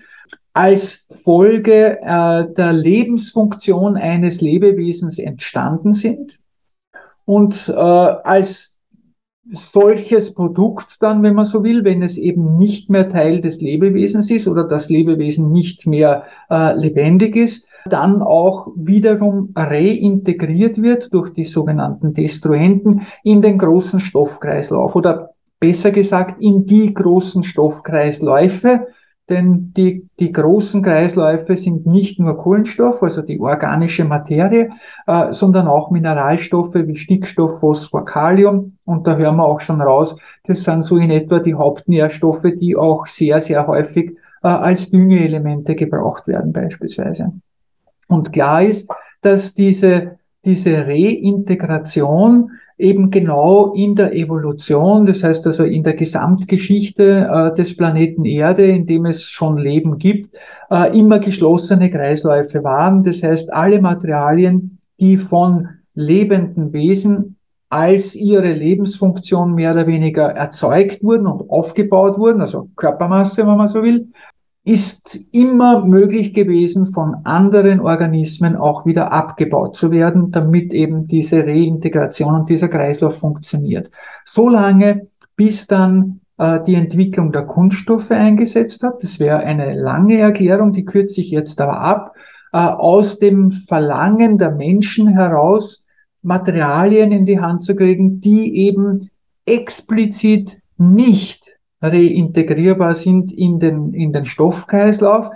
als 0.53 1.07
Folge 1.23 1.99
äh, 2.01 2.53
der 2.53 2.73
Lebensfunktion 2.73 3.97
eines 3.97 4.41
Lebewesens 4.41 5.19
entstanden 5.19 5.93
sind. 5.93 6.39
Und 7.25 7.69
äh, 7.69 7.73
als 7.73 8.72
solches 9.51 10.33
Produkt 10.33 11.01
dann, 11.01 11.21
wenn 11.23 11.35
man 11.35 11.45
so 11.45 11.63
will, 11.63 11.83
wenn 11.83 12.01
es 12.01 12.17
eben 12.17 12.57
nicht 12.57 12.89
mehr 12.89 13.09
Teil 13.09 13.41
des 13.41 13.59
Lebewesens 13.61 14.31
ist 14.31 14.47
oder 14.47 14.65
das 14.65 14.89
Lebewesen 14.89 15.51
nicht 15.51 15.85
mehr 15.85 16.23
äh, 16.49 16.73
lebendig 16.75 17.35
ist, 17.35 17.67
dann 17.85 18.21
auch 18.21 18.67
wiederum 18.75 19.51
reintegriert 19.55 20.81
wird 20.81 21.13
durch 21.13 21.31
die 21.31 21.43
sogenannten 21.43 22.13
Destruenten 22.13 23.01
in 23.23 23.41
den 23.41 23.57
großen 23.57 23.99
Stoffkreislauf 23.99 24.95
oder 24.95 25.31
besser 25.59 25.91
gesagt 25.91 26.41
in 26.41 26.65
die 26.65 26.93
großen 26.93 27.43
Stoffkreisläufe, 27.43 28.87
denn 29.29 29.71
die, 29.75 30.07
die 30.19 30.33
großen 30.33 30.83
Kreisläufe 30.83 31.55
sind 31.55 31.85
nicht 31.85 32.19
nur 32.19 32.37
Kohlenstoff, 32.37 33.01
also 33.01 33.21
die 33.21 33.39
organische 33.39 34.03
Materie, 34.03 34.71
äh, 35.07 35.31
sondern 35.31 35.67
auch 35.67 35.91
Mineralstoffe 35.91 36.75
wie 36.75 36.95
Stickstoff, 36.95 37.59
Phosphor, 37.61 38.03
Kalium. 38.03 38.77
Und 38.83 39.07
da 39.07 39.15
hören 39.15 39.37
wir 39.37 39.45
auch 39.45 39.61
schon 39.61 39.81
raus, 39.81 40.17
das 40.45 40.63
sind 40.63 40.83
so 40.83 40.97
in 40.97 41.09
etwa 41.09 41.39
die 41.39 41.53
Hauptnährstoffe, 41.53 42.45
die 42.59 42.75
auch 42.75 43.07
sehr, 43.07 43.39
sehr 43.39 43.65
häufig 43.65 44.17
äh, 44.43 44.47
als 44.47 44.89
Düngeelemente 44.89 45.75
gebraucht 45.75 46.27
werden 46.27 46.51
beispielsweise. 46.51 47.31
Und 48.07 48.33
klar 48.33 48.61
ist, 48.61 48.89
dass 49.21 49.53
diese, 49.53 50.17
diese 50.43 50.85
Reintegration 50.85 52.51
eben 52.83 53.11
genau 53.11 53.73
in 53.73 53.95
der 53.95 54.13
Evolution, 54.13 55.05
das 55.05 55.23
heißt 55.23 55.47
also 55.47 55.63
in 55.63 55.83
der 55.83 55.93
Gesamtgeschichte 55.93 57.29
äh, 57.31 57.55
des 57.55 57.77
Planeten 57.77 58.25
Erde, 58.25 58.65
in 58.65 58.85
dem 58.85 59.05
es 59.05 59.23
schon 59.23 59.57
Leben 59.57 59.97
gibt, 59.97 60.35
äh, 60.69 60.97
immer 60.97 61.19
geschlossene 61.19 61.89
Kreisläufe 61.89 62.63
waren. 62.63 63.01
Das 63.01 63.23
heißt, 63.23 63.53
alle 63.53 63.81
Materialien, 63.81 64.79
die 64.99 65.15
von 65.15 65.69
lebenden 65.95 66.73
Wesen 66.73 67.37
als 67.69 68.15
ihre 68.15 68.51
Lebensfunktion 68.51 69.55
mehr 69.55 69.71
oder 69.71 69.87
weniger 69.87 70.27
erzeugt 70.27 71.03
wurden 71.03 71.25
und 71.25 71.49
aufgebaut 71.49 72.19
wurden, 72.19 72.41
also 72.41 72.69
Körpermasse, 72.75 73.47
wenn 73.47 73.57
man 73.57 73.67
so 73.67 73.81
will, 73.81 74.07
ist 74.65 75.19
immer 75.33 75.85
möglich 75.85 76.33
gewesen, 76.33 76.87
von 76.87 77.15
anderen 77.25 77.81
Organismen 77.81 78.55
auch 78.55 78.85
wieder 78.85 79.11
abgebaut 79.11 79.75
zu 79.75 79.91
werden, 79.91 80.31
damit 80.31 80.73
eben 80.73 81.07
diese 81.07 81.45
Reintegration 81.45 82.35
und 82.35 82.49
dieser 82.49 82.69
Kreislauf 82.69 83.17
funktioniert. 83.17 83.91
So 84.23 84.47
lange, 84.47 85.07
bis 85.35 85.67
dann 85.67 86.21
äh, 86.37 86.61
die 86.63 86.75
Entwicklung 86.75 87.33
der 87.33 87.43
Kunststoffe 87.43 88.11
eingesetzt 88.11 88.83
hat. 88.83 89.03
Das 89.03 89.19
wäre 89.19 89.39
eine 89.39 89.73
lange 89.75 90.17
Erklärung, 90.17 90.71
die 90.71 90.85
kürze 90.85 91.19
ich 91.19 91.29
jetzt 91.29 91.59
aber 91.59 91.79
ab. 91.81 92.15
Äh, 92.53 92.59
aus 92.59 93.19
dem 93.19 93.51
Verlangen 93.51 94.37
der 94.37 94.51
Menschen 94.51 95.09
heraus, 95.09 95.85
Materialien 96.21 97.11
in 97.11 97.25
die 97.25 97.41
Hand 97.41 97.63
zu 97.63 97.75
kriegen, 97.75 98.21
die 98.21 98.55
eben 98.55 99.09
explizit 99.45 100.57
nicht 100.77 101.52
reintegrierbar 101.83 102.95
sind 102.95 103.31
in 103.31 103.59
den, 103.59 103.93
in 103.93 104.13
den 104.13 104.25
Stoffkreislauf, 104.25 105.29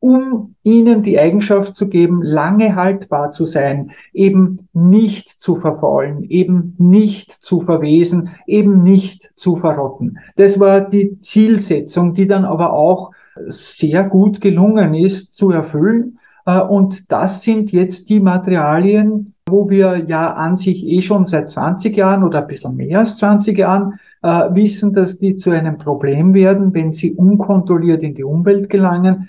um 0.00 0.56
ihnen 0.64 1.02
die 1.02 1.18
Eigenschaft 1.18 1.76
zu 1.76 1.88
geben, 1.88 2.22
lange 2.22 2.74
haltbar 2.74 3.30
zu 3.30 3.44
sein, 3.44 3.92
eben 4.12 4.68
nicht 4.72 5.28
zu 5.28 5.54
verfaulen, 5.56 6.24
eben 6.24 6.74
nicht 6.78 7.30
zu 7.30 7.60
verwesen, 7.60 8.30
eben 8.48 8.82
nicht 8.82 9.30
zu 9.36 9.54
verrotten. 9.54 10.18
Das 10.34 10.58
war 10.58 10.80
die 10.80 11.18
Zielsetzung, 11.20 12.14
die 12.14 12.26
dann 12.26 12.44
aber 12.44 12.72
auch 12.72 13.12
sehr 13.46 14.02
gut 14.02 14.40
gelungen 14.40 14.94
ist 14.94 15.34
zu 15.34 15.52
erfüllen. 15.52 16.18
Äh, 16.46 16.60
und 16.60 17.12
das 17.12 17.42
sind 17.42 17.70
jetzt 17.70 18.10
die 18.10 18.20
Materialien, 18.20 19.34
wo 19.48 19.70
wir 19.70 20.04
ja 20.08 20.32
an 20.34 20.56
sich 20.56 20.84
eh 20.84 21.00
schon 21.00 21.24
seit 21.24 21.48
20 21.48 21.96
Jahren 21.96 22.24
oder 22.24 22.40
ein 22.40 22.48
bisschen 22.48 22.74
mehr 22.74 23.00
als 23.00 23.18
20 23.18 23.56
Jahren 23.56 24.00
äh, 24.22 24.54
wissen, 24.54 24.92
dass 24.92 25.18
die 25.18 25.36
zu 25.36 25.50
einem 25.50 25.78
Problem 25.78 26.34
werden, 26.34 26.72
wenn 26.74 26.92
sie 26.92 27.12
unkontrolliert 27.12 28.02
in 28.02 28.14
die 28.14 28.24
Umwelt 28.24 28.70
gelangen. 28.70 29.28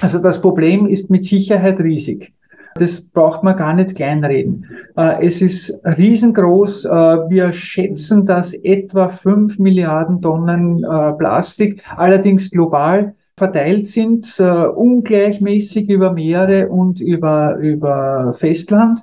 Also 0.00 0.18
das 0.18 0.40
Problem 0.40 0.86
ist 0.86 1.10
mit 1.10 1.24
Sicherheit 1.24 1.78
riesig. 1.78 2.32
Das 2.76 3.00
braucht 3.00 3.42
man 3.42 3.56
gar 3.56 3.74
nicht 3.74 3.96
kleinreden. 3.96 4.66
Äh, 4.96 5.26
es 5.26 5.42
ist 5.42 5.80
riesengroß. 5.84 6.84
Äh, 6.84 6.88
wir 6.88 7.52
schätzen, 7.52 8.26
dass 8.26 8.54
etwa 8.54 9.08
fünf 9.08 9.58
Milliarden 9.58 10.22
Tonnen 10.22 10.84
äh, 10.84 11.12
Plastik, 11.12 11.82
allerdings 11.96 12.50
global, 12.50 13.14
verteilt 13.36 13.86
sind, 13.86 14.38
ungleichmäßig 14.38 15.88
über 15.88 16.12
Meere 16.12 16.68
und 16.68 17.00
über, 17.00 17.56
über 17.56 18.34
Festland. 18.36 19.00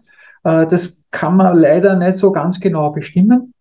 Äh, 0.47 0.67
das 0.67 0.97
kann 1.11 1.37
man 1.37 1.55
leider 1.57 1.95
nicht 1.95 2.17
so 2.17 2.31
ganz 2.31 2.59
genau 2.59 2.91
bestimmen. 2.91 3.53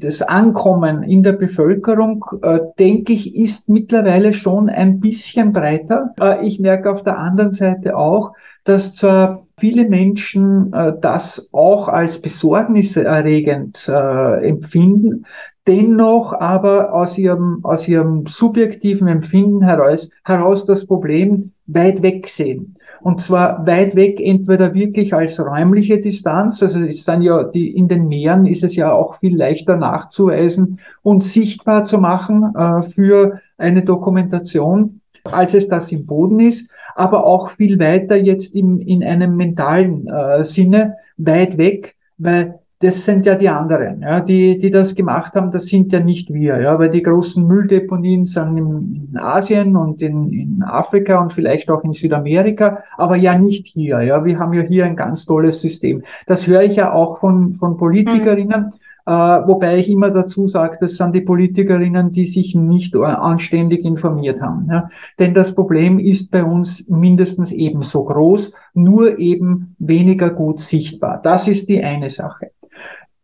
Das 0.00 0.22
Ankommen 0.22 1.02
in 1.02 1.22
der 1.22 1.32
Bevölkerung, 1.32 2.24
äh, 2.42 2.60
denke 2.78 3.12
ich, 3.12 3.34
ist 3.34 3.68
mittlerweile 3.68 4.32
schon 4.32 4.70
ein 4.70 5.00
bisschen 5.00 5.52
breiter. 5.52 6.14
Äh, 6.20 6.46
ich 6.46 6.60
merke 6.60 6.90
auf 6.90 7.02
der 7.02 7.18
anderen 7.18 7.50
Seite 7.50 7.96
auch, 7.96 8.32
dass 8.64 8.94
zwar 8.94 9.40
viele 9.58 9.88
Menschen 9.88 10.70
das 11.00 11.48
auch 11.50 11.88
als 11.88 12.20
besorgniserregend 12.20 13.88
empfinden, 13.88 15.24
dennoch 15.66 16.34
aber 16.34 16.92
aus 16.92 17.16
ihrem, 17.16 17.60
aus 17.64 17.88
ihrem 17.88 18.26
subjektiven 18.26 19.08
Empfinden 19.08 19.62
heraus, 19.62 20.10
heraus 20.24 20.66
das 20.66 20.86
Problem 20.86 21.52
weit 21.66 22.02
weg 22.02 22.28
sehen. 22.28 22.76
Und 23.02 23.20
zwar 23.20 23.66
weit 23.66 23.94
weg, 23.94 24.20
entweder 24.20 24.74
wirklich 24.74 25.14
als 25.14 25.40
räumliche 25.40 25.98
Distanz, 25.98 26.62
also 26.62 26.80
es 26.80 27.04
sind 27.04 27.22
ja 27.22 27.44
die, 27.44 27.74
in 27.74 27.88
den 27.88 28.08
Meeren 28.08 28.46
ist 28.46 28.62
es 28.62 28.76
ja 28.76 28.92
auch 28.92 29.16
viel 29.16 29.36
leichter 29.36 29.76
nachzuweisen 29.76 30.80
und 31.02 31.22
sichtbar 31.22 31.84
zu 31.84 31.98
machen 31.98 32.54
äh, 32.54 32.82
für 32.82 33.40
eine 33.56 33.82
Dokumentation, 33.82 35.00
als 35.24 35.54
es 35.54 35.68
das 35.68 35.90
im 35.92 36.04
Boden 36.04 36.40
ist, 36.40 36.70
aber 36.94 37.24
auch 37.24 37.50
viel 37.50 37.78
weiter 37.78 38.16
jetzt 38.16 38.54
im, 38.54 38.80
in 38.80 39.02
einem 39.02 39.36
mentalen 39.36 40.06
äh, 40.06 40.44
Sinne, 40.44 40.96
weit 41.16 41.56
weg, 41.56 41.96
weil 42.18 42.58
das 42.82 43.04
sind 43.04 43.26
ja 43.26 43.34
die 43.34 43.50
anderen, 43.50 44.00
ja, 44.00 44.20
die, 44.20 44.58
die 44.58 44.70
das 44.70 44.94
gemacht 44.94 45.34
haben, 45.34 45.50
das 45.50 45.66
sind 45.66 45.92
ja 45.92 46.00
nicht 46.00 46.32
wir, 46.32 46.62
ja, 46.62 46.78
weil 46.78 46.88
die 46.88 47.02
großen 47.02 47.46
Mülldeponien 47.46 48.24
sind 48.24 48.56
in, 48.56 49.18
Asien 49.18 49.76
und 49.76 50.00
in, 50.00 50.32
in 50.32 50.62
Afrika 50.62 51.20
und 51.20 51.34
vielleicht 51.34 51.70
auch 51.70 51.84
in 51.84 51.92
Südamerika, 51.92 52.82
aber 52.96 53.16
ja 53.16 53.36
nicht 53.36 53.66
hier, 53.66 54.00
ja. 54.00 54.24
Wir 54.24 54.38
haben 54.38 54.54
ja 54.54 54.62
hier 54.62 54.86
ein 54.86 54.96
ganz 54.96 55.26
tolles 55.26 55.60
System. 55.60 56.02
Das 56.26 56.46
höre 56.46 56.62
ich 56.62 56.76
ja 56.76 56.90
auch 56.94 57.18
von, 57.18 57.56
von 57.56 57.76
Politikerinnen, 57.76 58.62
mhm. 58.62 59.12
äh, 59.12 59.12
wobei 59.12 59.76
ich 59.76 59.90
immer 59.90 60.10
dazu 60.10 60.46
sage, 60.46 60.78
das 60.80 60.96
sind 60.96 61.14
die 61.14 61.20
Politikerinnen, 61.20 62.12
die 62.12 62.24
sich 62.24 62.54
nicht 62.54 62.96
anständig 62.96 63.84
informiert 63.84 64.40
haben, 64.40 64.68
ja. 64.70 64.88
Denn 65.18 65.34
das 65.34 65.54
Problem 65.54 65.98
ist 65.98 66.30
bei 66.30 66.42
uns 66.42 66.88
mindestens 66.88 67.52
ebenso 67.52 68.04
groß, 68.04 68.54
nur 68.72 69.18
eben 69.18 69.76
weniger 69.78 70.30
gut 70.30 70.60
sichtbar. 70.60 71.20
Das 71.22 71.46
ist 71.46 71.68
die 71.68 71.84
eine 71.84 72.08
Sache. 72.08 72.52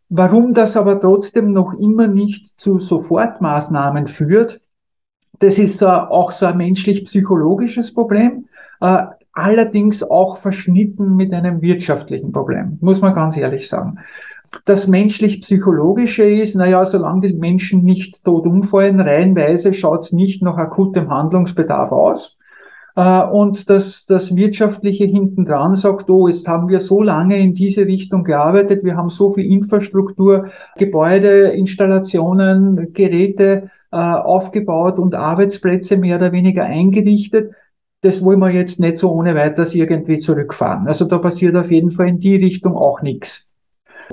Warum 0.09 0.53
das 0.53 0.77
aber 0.77 0.99
trotzdem 0.99 1.51
noch 1.51 1.73
immer 1.73 2.07
nicht 2.07 2.47
zu 2.59 2.79
Sofortmaßnahmen 2.79 4.07
führt, 4.07 4.61
das 5.39 5.57
ist 5.57 5.77
so, 5.77 5.87
auch 5.87 6.31
so 6.31 6.45
ein 6.45 6.57
menschlich-psychologisches 6.57 7.93
Problem, 7.93 8.45
äh, 8.81 9.03
allerdings 9.33 10.01
auch 10.01 10.37
verschnitten 10.37 11.15
mit 11.15 11.33
einem 11.33 11.61
wirtschaftlichen 11.61 12.31
Problem, 12.31 12.77
muss 12.81 13.01
man 13.01 13.13
ganz 13.13 13.37
ehrlich 13.37 13.69
sagen. 13.69 13.99
Das 14.65 14.87
menschlich-psychologische 14.87 16.23
ist, 16.23 16.55
naja, 16.55 16.85
solange 16.85 17.27
die 17.27 17.33
Menschen 17.33 17.83
nicht 17.83 18.23
tot 18.23 18.45
umfallen, 18.47 18.99
reihenweise 18.99 19.73
schaut 19.73 20.03
es 20.03 20.13
nicht 20.13 20.41
nach 20.41 20.57
akutem 20.57 21.09
Handlungsbedarf 21.09 21.91
aus. 21.91 22.36
Äh, 22.97 23.23
und 23.23 23.69
das, 23.69 24.05
das 24.07 24.35
Wirtschaftliche 24.35 25.05
hintendran 25.05 25.75
sagt, 25.75 26.09
oh, 26.09 26.27
jetzt 26.27 26.47
haben 26.47 26.67
wir 26.67 26.79
so 26.79 27.01
lange 27.01 27.37
in 27.37 27.53
diese 27.53 27.85
Richtung 27.85 28.23
gearbeitet, 28.23 28.83
wir 28.83 28.97
haben 28.97 29.09
so 29.09 29.33
viel 29.33 29.45
Infrastruktur, 29.45 30.49
Gebäude, 30.77 31.49
Installationen, 31.49 32.93
Geräte 32.93 33.69
äh, 33.91 33.97
aufgebaut 33.97 34.97
und 34.97 35.13
Arbeitsplätze 35.13 35.95
mehr 35.95 36.17
oder 36.17 36.31
weniger 36.31 36.65
eingerichtet. 36.65 37.51
Das 38.01 38.23
wollen 38.23 38.39
wir 38.39 38.49
jetzt 38.49 38.79
nicht 38.79 38.97
so 38.97 39.11
ohne 39.11 39.35
weiteres 39.35 39.75
irgendwie 39.75 40.17
zurückfahren. 40.17 40.87
Also 40.87 41.05
da 41.05 41.19
passiert 41.19 41.55
auf 41.55 41.71
jeden 41.71 41.91
Fall 41.91 42.07
in 42.07 42.19
die 42.19 42.35
Richtung 42.35 42.75
auch 42.75 43.01
nichts. 43.01 43.46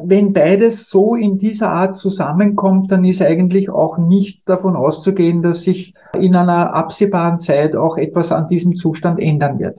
Wenn 0.03 0.33
beides 0.33 0.91
so 0.91 1.15
in 1.15 1.39
dieser 1.39 1.71
Art 1.71 1.97
zusammenkommt, 1.97 2.91
dann 2.91 3.05
ist 3.05 3.23
eigentlich 3.23 3.71
auch 3.71 3.99
nicht 3.99 4.49
davon 4.49 4.77
auszugehen, 4.77 5.43
dass 5.43 5.63
sich 5.63 5.95
in 6.19 6.35
einer 6.35 6.75
absehbaren 6.75 7.39
Zeit 7.39 7.77
auch 7.77 7.97
etwas 7.97 8.33
an 8.33 8.49
diesem 8.49 8.75
Zustand 8.75 9.21
ändern 9.21 9.59
wird. 9.59 9.79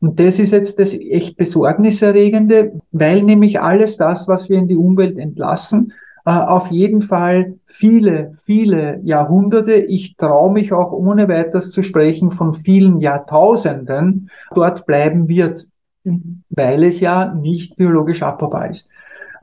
Und 0.00 0.18
das 0.18 0.38
ist 0.38 0.52
jetzt 0.52 0.78
das 0.78 0.94
echt 0.94 1.36
Besorgniserregende, 1.36 2.80
weil 2.90 3.22
nämlich 3.22 3.60
alles 3.60 3.98
das, 3.98 4.26
was 4.28 4.48
wir 4.48 4.58
in 4.58 4.66
die 4.66 4.76
Umwelt 4.76 5.18
entlassen, 5.18 5.92
äh, 6.24 6.30
auf 6.30 6.68
jeden 6.68 7.02
Fall 7.02 7.54
viele, 7.66 8.34
viele 8.44 9.00
Jahrhunderte, 9.02 9.74
ich 9.74 10.16
traue 10.16 10.52
mich 10.52 10.72
auch 10.72 10.92
ohne 10.92 11.28
weiteres 11.28 11.70
zu 11.70 11.82
sprechen 11.82 12.30
von 12.30 12.54
vielen 12.54 13.00
Jahrtausenden, 13.00 14.30
dort 14.54 14.86
bleiben 14.86 15.28
wird, 15.28 15.66
mhm. 16.04 16.42
weil 16.48 16.84
es 16.84 17.00
ja 17.00 17.34
nicht 17.34 17.76
biologisch 17.76 18.22
abbaubar 18.22 18.70
ist. 18.70 18.88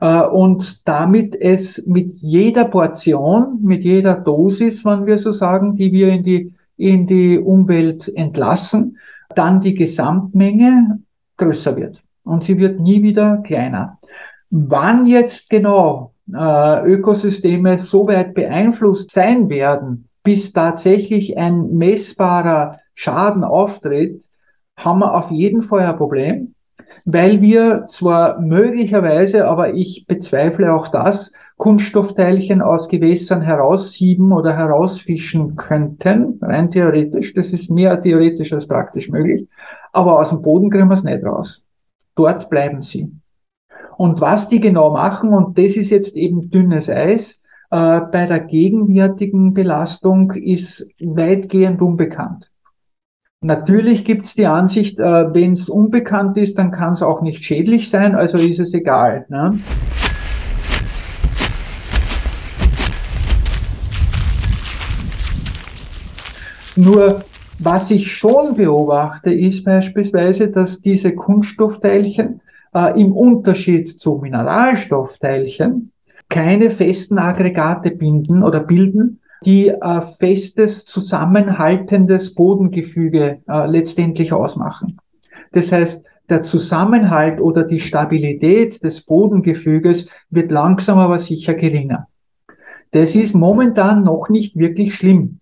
Äh, 0.00 0.22
und 0.22 0.86
damit 0.88 1.34
es 1.34 1.84
mit 1.86 2.16
jeder 2.16 2.64
Portion, 2.64 3.58
mit 3.62 3.84
jeder 3.84 4.14
Dosis, 4.14 4.84
wenn 4.84 5.06
wir 5.06 5.18
so 5.18 5.30
sagen, 5.30 5.74
die 5.74 5.92
wir 5.92 6.08
in 6.08 6.22
die, 6.22 6.54
in 6.76 7.06
die 7.06 7.38
Umwelt 7.38 8.08
entlassen, 8.14 8.98
dann 9.34 9.60
die 9.60 9.74
Gesamtmenge 9.74 11.00
größer 11.36 11.76
wird. 11.76 12.02
Und 12.24 12.42
sie 12.42 12.58
wird 12.58 12.80
nie 12.80 13.02
wieder 13.02 13.38
kleiner. 13.38 13.98
Wann 14.50 15.06
jetzt 15.06 15.50
genau 15.50 16.12
äh, 16.32 16.84
Ökosysteme 16.84 17.78
so 17.78 18.06
weit 18.06 18.34
beeinflusst 18.34 19.10
sein 19.10 19.48
werden, 19.48 20.08
bis 20.22 20.52
tatsächlich 20.52 21.36
ein 21.38 21.76
messbarer 21.76 22.80
Schaden 22.94 23.44
auftritt, 23.44 24.28
haben 24.76 25.00
wir 25.00 25.14
auf 25.14 25.30
jeden 25.30 25.62
Fall 25.62 25.82
ein 25.82 25.96
Problem 25.96 26.54
weil 27.04 27.40
wir 27.40 27.86
zwar 27.86 28.40
möglicherweise, 28.40 29.46
aber 29.46 29.74
ich 29.74 30.06
bezweifle 30.06 30.72
auch 30.72 30.88
das, 30.88 31.32
Kunststoffteilchen 31.58 32.62
aus 32.62 32.88
Gewässern 32.88 33.42
heraussieben 33.42 34.32
oder 34.32 34.56
herausfischen 34.56 35.56
könnten, 35.56 36.38
rein 36.40 36.70
theoretisch. 36.70 37.34
Das 37.34 37.52
ist 37.52 37.68
mehr 37.68 38.00
theoretisch 38.00 38.52
als 38.52 38.66
praktisch 38.66 39.08
möglich. 39.10 39.48
Aber 39.92 40.20
aus 40.20 40.30
dem 40.30 40.40
Boden 40.40 40.70
kriegen 40.70 40.88
wir 40.88 40.94
es 40.94 41.02
nicht 41.02 41.24
raus. 41.24 41.62
Dort 42.14 42.48
bleiben 42.48 42.80
sie. 42.80 43.12
Und 43.96 44.20
was 44.20 44.48
die 44.48 44.60
genau 44.60 44.90
machen, 44.90 45.30
und 45.34 45.58
das 45.58 45.76
ist 45.76 45.90
jetzt 45.90 46.16
eben 46.16 46.50
dünnes 46.50 46.88
Eis, 46.88 47.42
äh, 47.70 48.00
bei 48.00 48.26
der 48.26 48.40
gegenwärtigen 48.40 49.52
Belastung 49.52 50.30
ist 50.32 50.88
weitgehend 51.00 51.82
unbekannt. 51.82 52.47
Natürlich 53.40 54.04
gibt 54.04 54.24
es 54.24 54.34
die 54.34 54.46
Ansicht, 54.46 54.98
äh, 54.98 55.32
wenn 55.32 55.52
es 55.52 55.68
unbekannt 55.68 56.36
ist, 56.36 56.58
dann 56.58 56.72
kann 56.72 56.94
es 56.94 57.02
auch 57.02 57.22
nicht 57.22 57.44
schädlich 57.44 57.88
sein, 57.88 58.16
also 58.16 58.36
ist 58.36 58.58
es 58.58 58.74
egal. 58.74 59.26
Ne? 59.28 59.56
Nur 66.74 67.22
was 67.60 67.92
ich 67.92 68.10
schon 68.10 68.56
beobachte, 68.56 69.32
ist 69.32 69.62
beispielsweise, 69.64 70.50
dass 70.50 70.80
diese 70.80 71.14
Kunststoffteilchen 71.14 72.40
äh, 72.74 73.00
im 73.00 73.12
Unterschied 73.12 73.86
zu 73.86 74.16
Mineralstoffteilchen 74.16 75.92
keine 76.28 76.72
festen 76.72 77.18
Aggregate 77.18 77.92
binden 77.92 78.42
oder 78.42 78.58
bilden, 78.58 79.20
die 79.44 79.68
äh, 79.68 80.02
festes, 80.18 80.84
zusammenhaltendes 80.84 82.34
Bodengefüge 82.34 83.40
äh, 83.48 83.66
letztendlich 83.66 84.32
ausmachen. 84.32 84.98
Das 85.52 85.72
heißt, 85.72 86.04
der 86.28 86.42
Zusammenhalt 86.42 87.40
oder 87.40 87.64
die 87.64 87.80
Stabilität 87.80 88.82
des 88.82 89.00
Bodengefüges 89.02 90.08
wird 90.30 90.52
langsam 90.52 90.98
aber 90.98 91.18
sicher 91.18 91.54
geringer. 91.54 92.08
Das 92.90 93.14
ist 93.14 93.34
momentan 93.34 94.04
noch 94.04 94.28
nicht 94.28 94.56
wirklich 94.56 94.94
schlimm. 94.94 95.40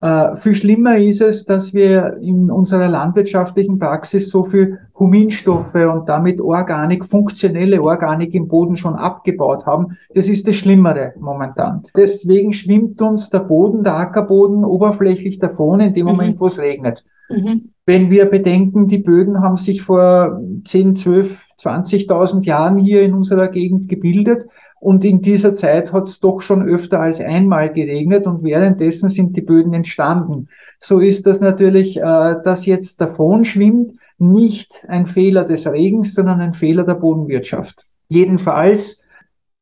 Äh, 0.00 0.36
viel 0.36 0.54
schlimmer 0.54 0.96
ist 0.96 1.20
es, 1.20 1.44
dass 1.44 1.74
wir 1.74 2.18
in 2.20 2.50
unserer 2.50 2.88
landwirtschaftlichen 2.88 3.80
Praxis 3.80 4.30
so 4.30 4.44
viel 4.44 4.78
Huminstoffe 4.96 5.74
und 5.74 6.08
damit 6.08 6.40
Organik, 6.40 7.04
funktionelle 7.04 7.82
Organik 7.82 8.32
im 8.34 8.46
Boden 8.46 8.76
schon 8.76 8.94
abgebaut 8.94 9.66
haben. 9.66 9.96
Das 10.14 10.28
ist 10.28 10.46
das 10.46 10.54
Schlimmere 10.54 11.14
momentan. 11.18 11.82
Deswegen 11.96 12.52
schwimmt 12.52 13.02
uns 13.02 13.30
der 13.30 13.40
Boden, 13.40 13.82
der 13.82 13.96
Ackerboden 13.96 14.64
oberflächlich 14.64 15.40
davon 15.40 15.80
in 15.80 15.94
dem 15.94 16.06
mhm. 16.06 16.12
Moment, 16.12 16.40
wo 16.40 16.46
es 16.46 16.60
regnet. 16.60 17.04
Mhm. 17.28 17.70
Wenn 17.84 18.10
wir 18.10 18.26
bedenken, 18.26 18.86
die 18.86 18.98
Böden 18.98 19.40
haben 19.40 19.56
sich 19.56 19.82
vor 19.82 20.40
10, 20.64 20.94
12, 20.94 21.42
20.000 21.58 22.44
Jahren 22.44 22.78
hier 22.78 23.02
in 23.02 23.14
unserer 23.14 23.48
Gegend 23.48 23.88
gebildet, 23.88 24.46
und 24.80 25.04
in 25.04 25.20
dieser 25.20 25.54
Zeit 25.54 25.92
hat 25.92 26.08
es 26.08 26.20
doch 26.20 26.40
schon 26.40 26.62
öfter 26.62 27.00
als 27.00 27.20
einmal 27.20 27.72
geregnet 27.72 28.26
und 28.26 28.42
währenddessen 28.44 29.08
sind 29.08 29.36
die 29.36 29.42
Böden 29.42 29.74
entstanden. 29.74 30.48
So 30.78 31.00
ist 31.00 31.26
das 31.26 31.40
natürlich, 31.40 31.98
äh, 31.98 32.36
dass 32.44 32.66
jetzt 32.66 33.00
davon 33.00 33.44
schwimmt, 33.44 33.94
nicht 34.18 34.84
ein 34.88 35.06
Fehler 35.06 35.44
des 35.44 35.66
Regens, 35.66 36.14
sondern 36.14 36.40
ein 36.40 36.54
Fehler 36.54 36.84
der 36.84 36.94
Bodenwirtschaft. 36.94 37.86
Jedenfalls 38.08 39.00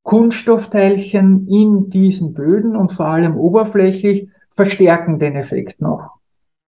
Kunststoffteilchen 0.02 1.48
in 1.48 1.90
diesen 1.90 2.32
Böden 2.32 2.76
und 2.76 2.92
vor 2.92 3.06
allem 3.06 3.36
oberflächlich 3.36 4.28
verstärken 4.52 5.18
den 5.18 5.34
Effekt 5.34 5.80
noch. 5.80 6.15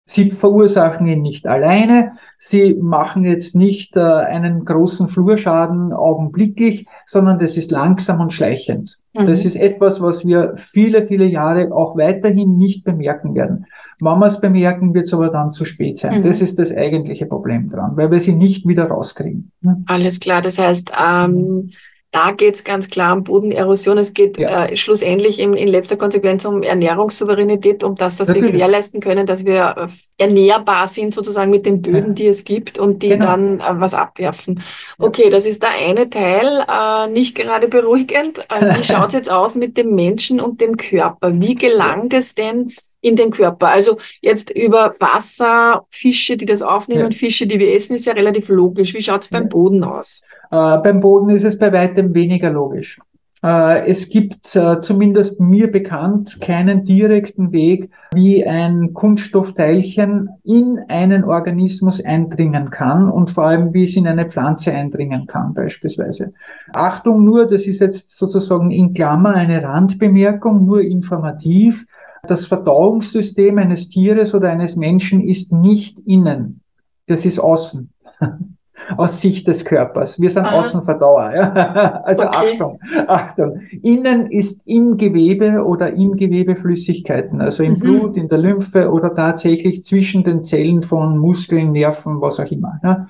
Sie 0.07 0.29
verursachen 0.29 1.07
ihn 1.07 1.23
nicht 1.23 1.47
alleine. 1.47 2.11
Sie 2.37 2.75
machen 2.75 3.25
jetzt 3.25 3.55
nicht 3.55 3.97
äh, 3.97 4.01
einen 4.01 4.63
großen 4.63 5.07
Flurschaden 5.09 5.93
augenblicklich, 5.93 6.85
sondern 7.07 7.39
das 7.39 7.57
ist 7.57 7.71
langsam 7.71 8.21
und 8.21 8.31
schleichend. 8.31 8.99
Mhm. 9.15 9.25
Das 9.25 9.45
ist 9.45 9.55
etwas, 9.55 9.99
was 10.01 10.23
wir 10.23 10.53
viele, 10.57 11.07
viele 11.07 11.25
Jahre 11.25 11.73
auch 11.73 11.97
weiterhin 11.97 12.55
nicht 12.57 12.83
bemerken 12.83 13.33
werden. 13.33 13.65
Wenn 13.99 14.19
wir 14.19 14.27
es 14.27 14.39
bemerken, 14.39 14.93
wird 14.93 15.05
es 15.05 15.13
aber 15.13 15.29
dann 15.29 15.51
zu 15.51 15.65
spät 15.65 15.97
sein. 15.97 16.19
Mhm. 16.19 16.25
Das 16.25 16.39
ist 16.39 16.59
das 16.59 16.71
eigentliche 16.71 17.25
Problem 17.25 17.69
dran, 17.69 17.97
weil 17.97 18.11
wir 18.11 18.19
sie 18.19 18.33
nicht 18.33 18.67
wieder 18.67 18.85
rauskriegen. 18.85 19.51
Ne? 19.61 19.83
Alles 19.87 20.19
klar. 20.19 20.43
Das 20.43 20.59
heißt, 20.59 20.91
ähm, 21.03 21.71
da 22.15 22.31
geht 22.31 22.55
es 22.55 22.63
ganz 22.63 22.89
klar 22.89 23.13
um 23.13 23.25
Bodenerosion. 23.25 23.97
Es 23.97 24.13
geht 24.13 24.37
ja. 24.37 24.67
äh, 24.67 24.77
schlussendlich 24.77 25.39
in, 25.39 25.53
in, 25.53 25.67
letzter 25.67 25.97
Konsequenz 25.97 26.45
um 26.45 26.63
Ernährungssouveränität, 26.63 27.83
um 27.83 27.95
das, 27.95 28.15
dass 28.15 28.29
Natürlich. 28.29 28.53
wir 28.53 28.53
gewährleisten 28.53 29.01
können, 29.01 29.27
dass 29.27 29.43
wir 29.43 29.75
äh, 29.77 30.23
ernährbar 30.23 30.87
sind 30.87 31.13
sozusagen 31.13 31.51
mit 31.51 31.65
den 31.65 31.81
Böden, 31.81 32.11
ja. 32.11 32.15
die 32.15 32.27
es 32.27 32.45
gibt 32.45 32.79
und 32.79 33.03
die 33.03 33.09
genau. 33.09 33.25
dann 33.25 33.59
äh, 33.59 33.63
was 33.81 33.93
abwerfen. 33.93 34.63
Okay, 34.97 35.29
das 35.29 35.45
ist 35.45 35.61
der 35.61 35.71
eine 35.71 36.09
Teil, 36.09 36.65
äh, 36.71 37.09
nicht 37.09 37.35
gerade 37.35 37.67
beruhigend. 37.67 38.39
Äh, 38.49 38.77
wie 38.77 38.83
schaut 38.85 39.09
es 39.09 39.15
jetzt 39.15 39.31
aus 39.31 39.55
mit 39.55 39.75
dem 39.75 39.93
Menschen 39.93 40.39
und 40.39 40.61
dem 40.61 40.77
Körper? 40.77 41.37
Wie 41.41 41.55
gelangt 41.55 42.13
es 42.13 42.33
denn 42.33 42.71
in 43.05 43.15
den 43.15 43.29
Körper. 43.29 43.67
Also 43.67 43.97
jetzt 44.21 44.49
über 44.49 44.95
Wasser, 44.99 45.85
Fische, 45.91 46.37
die 46.37 46.45
das 46.45 46.63
aufnehmen, 46.63 47.11
ja. 47.11 47.17
Fische, 47.17 47.45
die 47.45 47.59
wir 47.59 47.75
essen, 47.75 47.95
ist 47.95 48.05
ja 48.05 48.13
relativ 48.13 48.49
logisch. 48.49 48.95
Wie 48.95 49.01
schaut 49.01 49.21
es 49.21 49.29
beim 49.29 49.43
ja. 49.43 49.49
Boden 49.49 49.83
aus? 49.83 50.21
Äh, 50.49 50.77
beim 50.79 51.01
Boden 51.01 51.29
ist 51.29 51.43
es 51.43 51.57
bei 51.57 51.71
weitem 51.71 52.15
weniger 52.15 52.49
logisch. 52.49 52.99
Äh, 53.43 53.85
es 53.87 54.09
gibt 54.09 54.55
äh, 54.55 54.81
zumindest 54.81 55.39
mir 55.39 55.71
bekannt 55.71 56.41
keinen 56.41 56.83
direkten 56.85 57.51
Weg, 57.51 57.91
wie 58.15 58.43
ein 58.43 58.93
Kunststoffteilchen 58.95 60.29
in 60.43 60.79
einen 60.87 61.23
Organismus 61.23 62.03
eindringen 62.03 62.71
kann 62.71 63.07
und 63.07 63.29
vor 63.29 63.45
allem, 63.45 63.71
wie 63.71 63.83
es 63.83 63.95
in 63.95 64.07
eine 64.07 64.25
Pflanze 64.25 64.71
eindringen 64.71 65.27
kann 65.27 65.53
beispielsweise. 65.53 66.33
Achtung 66.73 67.23
nur, 67.23 67.45
das 67.45 67.67
ist 67.67 67.81
jetzt 67.81 68.17
sozusagen 68.17 68.71
in 68.71 68.95
Klammer 68.95 69.35
eine 69.35 69.61
Randbemerkung, 69.61 70.65
nur 70.65 70.81
informativ. 70.81 71.85
Das 72.27 72.45
Verdauungssystem 72.45 73.57
eines 73.57 73.89
Tieres 73.89 74.33
oder 74.33 74.49
eines 74.49 74.75
Menschen 74.75 75.21
ist 75.21 75.51
nicht 75.51 75.99
innen. 76.05 76.61
Das 77.07 77.25
ist 77.25 77.39
außen. 77.39 77.89
Aus 78.97 79.19
Sicht 79.19 79.47
des 79.47 79.65
Körpers. 79.65 80.19
Wir 80.19 80.29
sind 80.29 80.45
Aha. 80.45 80.59
Außenverdauer. 80.59 81.33
Ja? 81.35 82.01
Also 82.05 82.23
okay. 82.23 82.37
Achtung, 82.37 82.79
Achtung. 83.07 83.61
Innen 83.81 84.31
ist 84.31 84.61
im 84.65 84.97
Gewebe 84.97 85.65
oder 85.65 85.91
im 85.93 86.15
Gewebe 86.15 86.55
Flüssigkeiten, 86.55 87.41
also 87.41 87.63
im 87.63 87.73
mhm. 87.73 87.79
Blut, 87.79 88.17
in 88.17 88.29
der 88.29 88.37
Lymphe 88.37 88.91
oder 88.91 89.15
tatsächlich 89.15 89.83
zwischen 89.83 90.23
den 90.23 90.43
Zellen 90.43 90.83
von 90.83 91.17
Muskeln, 91.17 91.71
Nerven, 91.71 92.21
was 92.21 92.39
auch 92.39 92.51
immer. 92.51 92.79
Ja? 92.83 93.07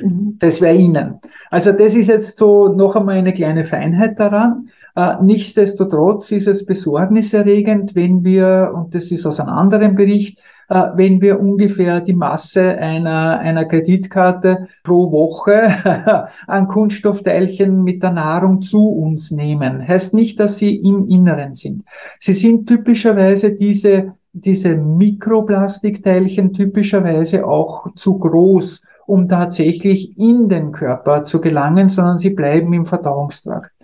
Mhm. 0.00 0.36
Das 0.38 0.60
wäre 0.60 0.76
innen. 0.76 1.20
Also 1.50 1.72
das 1.72 1.96
ist 1.96 2.06
jetzt 2.06 2.36
so 2.36 2.68
noch 2.68 2.94
einmal 2.94 3.16
eine 3.16 3.32
kleine 3.32 3.64
Feinheit 3.64 4.20
daran. 4.20 4.68
Äh, 4.96 5.16
nichtsdestotrotz 5.22 6.32
ist 6.32 6.46
es 6.46 6.64
besorgniserregend, 6.64 7.94
wenn 7.94 8.24
wir, 8.24 8.72
und 8.74 8.94
das 8.94 9.10
ist 9.10 9.26
aus 9.26 9.38
einem 9.38 9.50
anderen 9.50 9.94
Bericht, 9.94 10.40
äh, 10.70 10.84
wenn 10.94 11.20
wir 11.20 11.38
ungefähr 11.38 12.00
die 12.00 12.14
Masse 12.14 12.78
einer, 12.78 13.38
einer 13.38 13.66
Kreditkarte 13.66 14.68
pro 14.84 15.12
Woche 15.12 16.28
an 16.46 16.68
Kunststoffteilchen 16.68 17.84
mit 17.84 18.02
der 18.02 18.12
Nahrung 18.12 18.62
zu 18.62 18.88
uns 18.88 19.30
nehmen. 19.30 19.86
Heißt 19.86 20.14
nicht, 20.14 20.40
dass 20.40 20.56
sie 20.56 20.74
im 20.74 21.06
Inneren 21.08 21.52
sind. 21.52 21.84
Sie 22.18 22.32
sind 22.32 22.66
typischerweise 22.66 23.52
diese, 23.52 24.14
diese 24.32 24.76
Mikroplastikteilchen 24.76 26.54
typischerweise 26.54 27.46
auch 27.46 27.92
zu 27.96 28.18
groß, 28.18 28.82
um 29.06 29.28
tatsächlich 29.28 30.18
in 30.18 30.48
den 30.48 30.72
Körper 30.72 31.22
zu 31.22 31.42
gelangen, 31.42 31.88
sondern 31.88 32.16
sie 32.16 32.30
bleiben 32.30 32.72
im 32.72 32.86
Verdauungstrakt. 32.86 33.75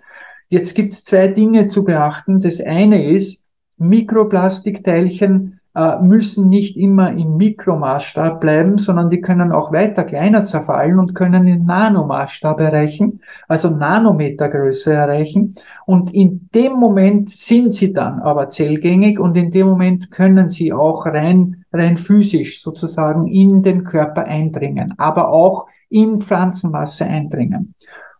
Jetzt 0.53 0.75
gibt 0.75 0.91
es 0.91 1.03
zwei 1.03 1.29
Dinge 1.29 1.65
zu 1.65 1.83
beachten. 1.83 2.39
Das 2.39 2.61
eine 2.61 3.03
ist, 3.03 3.43
Mikroplastikteilchen 3.77 5.59
äh, 5.73 5.99
müssen 5.99 6.47
nicht 6.47 6.77
immer 6.77 7.09
im 7.09 7.37
Mikromaßstab 7.37 8.39
bleiben, 8.39 8.77
sondern 8.77 9.09
die 9.09 9.19
können 9.19 9.51
auch 9.51 9.73
weiter 9.73 10.03
kleiner 10.03 10.45
zerfallen 10.45 10.99
und 10.99 11.15
können 11.15 11.47
in 11.47 11.65
Nanomaßstab 11.65 12.59
erreichen, 12.59 13.21
also 13.47 13.71
Nanometergröße 13.71 14.93
erreichen. 14.93 15.55
Und 15.87 16.13
in 16.13 16.49
dem 16.53 16.73
Moment 16.73 17.31
sind 17.31 17.73
sie 17.73 17.91
dann 17.91 18.19
aber 18.19 18.47
zellgängig 18.49 19.19
und 19.19 19.35
in 19.35 19.49
dem 19.49 19.65
Moment 19.65 20.11
können 20.11 20.49
sie 20.49 20.71
auch 20.71 21.07
rein, 21.07 21.65
rein 21.73 21.97
physisch 21.97 22.61
sozusagen 22.61 23.25
in 23.25 23.63
den 23.63 23.85
Körper 23.85 24.25
eindringen, 24.25 24.93
aber 24.99 25.29
auch 25.29 25.65
in 25.89 26.21
Pflanzenmasse 26.21 27.05
eindringen. 27.05 27.73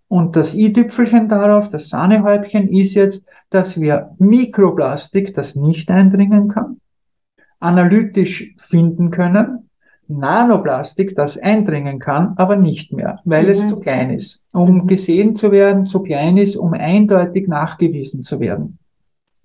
Und 0.08 0.36
das 0.36 0.54
i-Tüpfelchen 0.54 1.28
darauf, 1.28 1.70
das 1.70 1.90
Sahnehäubchen, 1.90 2.68
ist 2.70 2.94
jetzt, 2.94 3.28
dass 3.50 3.80
wir 3.80 4.12
Mikroplastik, 4.20 5.34
das 5.34 5.56
nicht 5.56 5.90
eindringen 5.90 6.50
kann, 6.50 6.78
analytisch 7.60 8.56
finden 8.58 9.10
können, 9.10 9.70
Nanoplastik, 10.08 11.16
das 11.16 11.38
eindringen 11.38 12.00
kann, 12.00 12.34
aber 12.36 12.56
nicht 12.56 12.92
mehr, 12.92 13.20
weil 13.24 13.46
mhm. 13.46 13.50
es 13.50 13.70
zu 13.70 13.80
klein 13.80 14.10
ist. 14.10 14.42
Um 14.52 14.74
mhm. 14.74 14.88
gesehen 14.88 15.36
zu 15.36 15.52
werden, 15.52 15.86
zu 15.86 16.02
klein 16.02 16.38
ist, 16.38 16.56
um 16.56 16.74
eindeutig 16.74 17.48
nachgewiesen 17.48 18.22
zu 18.22 18.40
werden. 18.40 18.78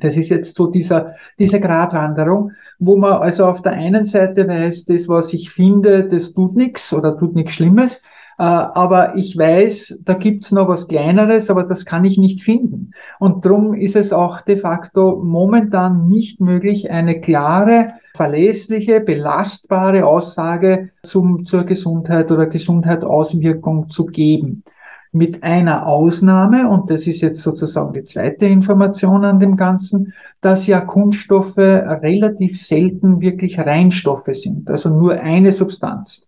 Das 0.00 0.16
ist 0.16 0.28
jetzt 0.28 0.54
so 0.54 0.68
dieser, 0.68 1.16
diese 1.38 1.60
Gratwanderung, 1.60 2.52
wo 2.78 2.96
man 2.96 3.14
also 3.14 3.46
auf 3.46 3.62
der 3.62 3.72
einen 3.72 4.04
Seite 4.04 4.46
weiß, 4.46 4.84
das, 4.84 5.08
was 5.08 5.32
ich 5.32 5.50
finde, 5.50 6.04
das 6.04 6.32
tut 6.32 6.54
nichts 6.56 6.92
oder 6.92 7.18
tut 7.18 7.34
nichts 7.34 7.52
Schlimmes. 7.52 8.00
Äh, 8.38 8.42
aber 8.44 9.16
ich 9.16 9.36
weiß, 9.36 9.98
da 10.04 10.14
gibt's 10.14 10.52
noch 10.52 10.68
was 10.68 10.86
Kleineres, 10.86 11.50
aber 11.50 11.64
das 11.64 11.84
kann 11.84 12.04
ich 12.04 12.18
nicht 12.18 12.40
finden. 12.40 12.92
Und 13.18 13.44
darum 13.44 13.74
ist 13.74 13.96
es 13.96 14.12
auch 14.12 14.40
de 14.40 14.56
facto 14.56 15.20
momentan 15.22 16.08
nicht 16.08 16.40
möglich, 16.40 16.90
eine 16.90 17.20
klare, 17.20 17.94
verlässliche, 18.14 19.00
belastbare 19.00 20.06
Aussage 20.06 20.90
zum, 21.02 21.44
zur 21.44 21.64
Gesundheit 21.64 22.30
oder 22.30 22.46
Gesundheitsauswirkung 22.46 23.88
zu 23.88 24.06
geben. 24.06 24.62
Mit 25.10 25.42
einer 25.42 25.86
Ausnahme, 25.86 26.68
und 26.68 26.90
das 26.90 27.06
ist 27.06 27.22
jetzt 27.22 27.40
sozusagen 27.42 27.92
die 27.94 28.04
zweite 28.04 28.46
Information 28.46 29.24
an 29.24 29.40
dem 29.40 29.56
Ganzen, 29.56 30.12
dass 30.42 30.66
ja 30.66 30.80
Kunststoffe 30.80 31.56
relativ 31.56 32.60
selten 32.60 33.20
wirklich 33.20 33.58
Reinstoffe 33.58 34.28
sind, 34.32 34.68
also 34.68 34.90
nur 34.90 35.14
eine 35.14 35.50
Substanz. 35.50 36.27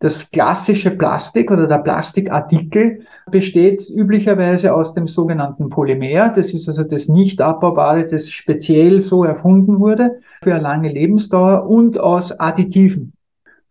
Das 0.00 0.30
klassische 0.30 0.92
Plastik 0.92 1.50
oder 1.50 1.66
der 1.66 1.78
Plastikartikel 1.78 3.00
besteht 3.30 3.90
üblicherweise 3.90 4.72
aus 4.72 4.94
dem 4.94 5.08
sogenannten 5.08 5.70
Polymer. 5.70 6.28
Das 6.28 6.54
ist 6.54 6.68
also 6.68 6.84
das 6.84 7.08
nicht 7.08 7.40
abbaubare, 7.40 8.06
das 8.06 8.30
speziell 8.30 9.00
so 9.00 9.24
erfunden 9.24 9.80
wurde 9.80 10.20
für 10.42 10.52
eine 10.54 10.62
lange 10.62 10.92
Lebensdauer 10.92 11.68
und 11.68 11.98
aus 11.98 12.30
Additiven, 12.38 13.12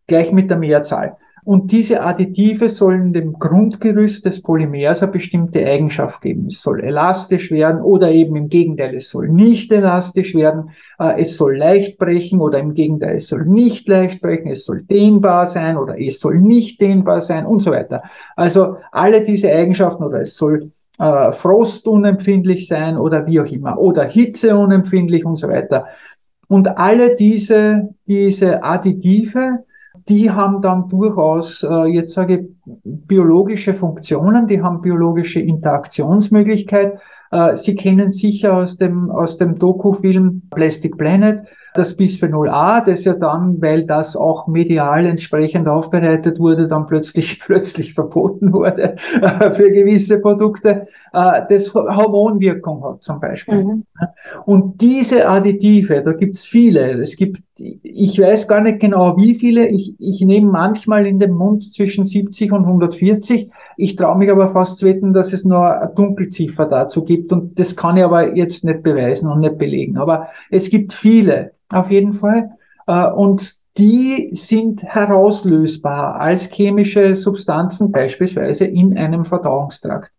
gleich 0.08 0.34
mit 0.34 0.50
der 0.50 0.58
Mehrzahl. 0.58 1.16
Und 1.48 1.72
diese 1.72 2.02
Additive 2.02 2.68
sollen 2.68 3.14
dem 3.14 3.40
Grundgerüst 3.40 4.26
des 4.26 4.42
Polymers 4.42 5.02
eine 5.02 5.14
bestimmte 5.14 5.66
Eigenschaft 5.66 6.20
geben. 6.20 6.48
Es 6.48 6.62
soll 6.62 6.82
elastisch 6.82 7.52
werden 7.52 7.82
oder 7.82 8.12
eben 8.12 8.36
im 8.36 8.50
Gegenteil, 8.50 8.96
es 8.96 9.10
soll 9.10 9.30
nicht 9.30 9.72
elastisch 9.72 10.36
werden. 10.36 10.72
Äh, 11.00 11.22
es 11.22 11.38
soll 11.38 11.56
leicht 11.56 12.00
brechen 12.00 12.42
oder 12.42 12.60
im 12.60 12.74
Gegenteil, 12.74 13.16
es 13.16 13.30
soll 13.30 13.46
nicht 13.46 13.88
leicht 13.88 14.20
brechen. 14.20 14.52
Es 14.52 14.66
soll 14.66 14.82
dehnbar 14.82 15.48
sein 15.48 15.78
oder 15.78 15.98
es 15.98 16.20
soll 16.20 16.42
nicht 16.42 16.82
dehnbar 16.82 17.22
sein 17.22 17.46
und 17.46 17.60
so 17.60 17.72
weiter. 17.72 18.04
Also 18.36 18.76
alle 18.92 19.24
diese 19.24 19.50
Eigenschaften 19.50 20.04
oder 20.04 20.20
es 20.20 20.36
soll 20.36 20.74
äh, 21.00 21.32
frostunempfindlich 21.32 22.68
sein 22.68 22.98
oder 22.98 23.26
wie 23.26 23.40
auch 23.40 23.50
immer 23.50 23.80
oder 23.80 24.04
hitzeunempfindlich 24.04 25.24
und 25.24 25.38
so 25.38 25.48
weiter. 25.48 25.86
Und 26.50 26.78
alle 26.78 27.16
diese, 27.16 27.88
diese 28.06 28.62
Additive 28.64 29.60
die 30.10 30.32
haben 30.32 30.62
dann 30.62 30.88
durchaus, 30.90 31.64
äh, 31.64 31.86
jetzt 31.86 32.14
sage 32.14 32.38
ich, 32.38 32.48
biologische 32.84 33.74
Funktionen, 33.74 34.48
die 34.48 34.62
haben 34.62 34.82
biologische 34.82 35.40
Interaktionsmöglichkeit. 35.40 37.00
Äh, 37.32 37.56
Sie 37.56 37.76
kennen 37.76 38.10
sicher 38.10 38.56
aus 38.56 38.78
dem, 38.78 39.12
aus 39.12 39.38
dem 39.38 39.60
Doku-Film 39.60 40.44
Plastic 40.50 40.98
Planet 40.98 41.42
das 41.78 41.96
Bisphenol 41.96 42.50
A, 42.50 42.82
das 42.82 43.06
ja 43.06 43.14
dann, 43.14 43.62
weil 43.62 43.86
das 43.86 44.16
auch 44.16 44.48
medial 44.48 45.06
entsprechend 45.06 45.68
aufbereitet 45.68 46.40
wurde, 46.40 46.68
dann 46.68 46.88
plötzlich, 46.88 47.40
plötzlich 47.46 47.94
verboten 47.94 48.54
wurde 48.54 48.96
äh, 49.22 49.52
für 49.52 49.72
gewisse 49.72 50.20
Produkte, 50.20 50.88
äh, 51.14 51.42
das 51.50 51.74
Hormonwirkung 51.74 52.84
hat 52.84 53.04
zum 53.04 53.20
Beispiel. 53.20 53.64
Mhm. 53.64 53.84
Und 54.46 54.82
diese 54.82 55.28
Additive, 55.28 56.04
da 56.04 56.14
gibt's 56.14 56.46
viele. 56.46 57.02
Es 57.02 57.16
gibt, 57.16 57.42
ich 57.60 58.20
weiß 58.20 58.48
gar 58.48 58.62
nicht 58.62 58.80
genau 58.80 59.18
wie 59.18 59.36
viele, 59.36 59.68
ich, 59.68 59.96
ich 60.00 60.22
nehme 60.22 60.52
manchmal 60.52 61.06
in 61.06 61.20
den 61.20 61.32
Mund 61.32 61.64
zwischen 61.64 62.06
70 62.06 62.52
und 62.52 62.66
140. 62.66 63.50
Ich 63.78 63.96
traue 63.96 64.18
mich 64.18 64.32
aber 64.32 64.50
fast 64.50 64.80
zu 64.80 64.86
wetten, 64.86 65.14
dass 65.14 65.34
es 65.34 65.46
nur 65.46 65.80
eine 65.80 65.92
Dunkelziffer 65.94 66.66
dazu 66.66 67.04
gibt 67.04 67.32
und 67.32 67.58
das 67.60 67.76
kann 67.76 67.98
ich 67.98 68.04
aber 68.04 68.36
jetzt 68.36 68.64
nicht 68.64 68.84
beweisen 68.84 69.32
und 69.32 69.40
nicht 69.40 69.58
belegen. 69.58 69.98
Aber 69.98 70.28
es 70.50 70.70
gibt 70.70 70.94
viele 70.94 71.52
auf 71.70 71.92
jeden 71.92 72.14
Fall. 72.14 72.52
Äh, 72.88 73.08
und 73.08 73.56
die 73.78 74.32
sind 74.34 74.84
herauslösbar 74.84 76.20
als 76.20 76.50
chemische 76.50 77.16
Substanzen, 77.16 77.92
beispielsweise 77.92 78.66
in 78.66 78.98
einem 78.98 79.24
Verdauungstrakt. 79.24 80.12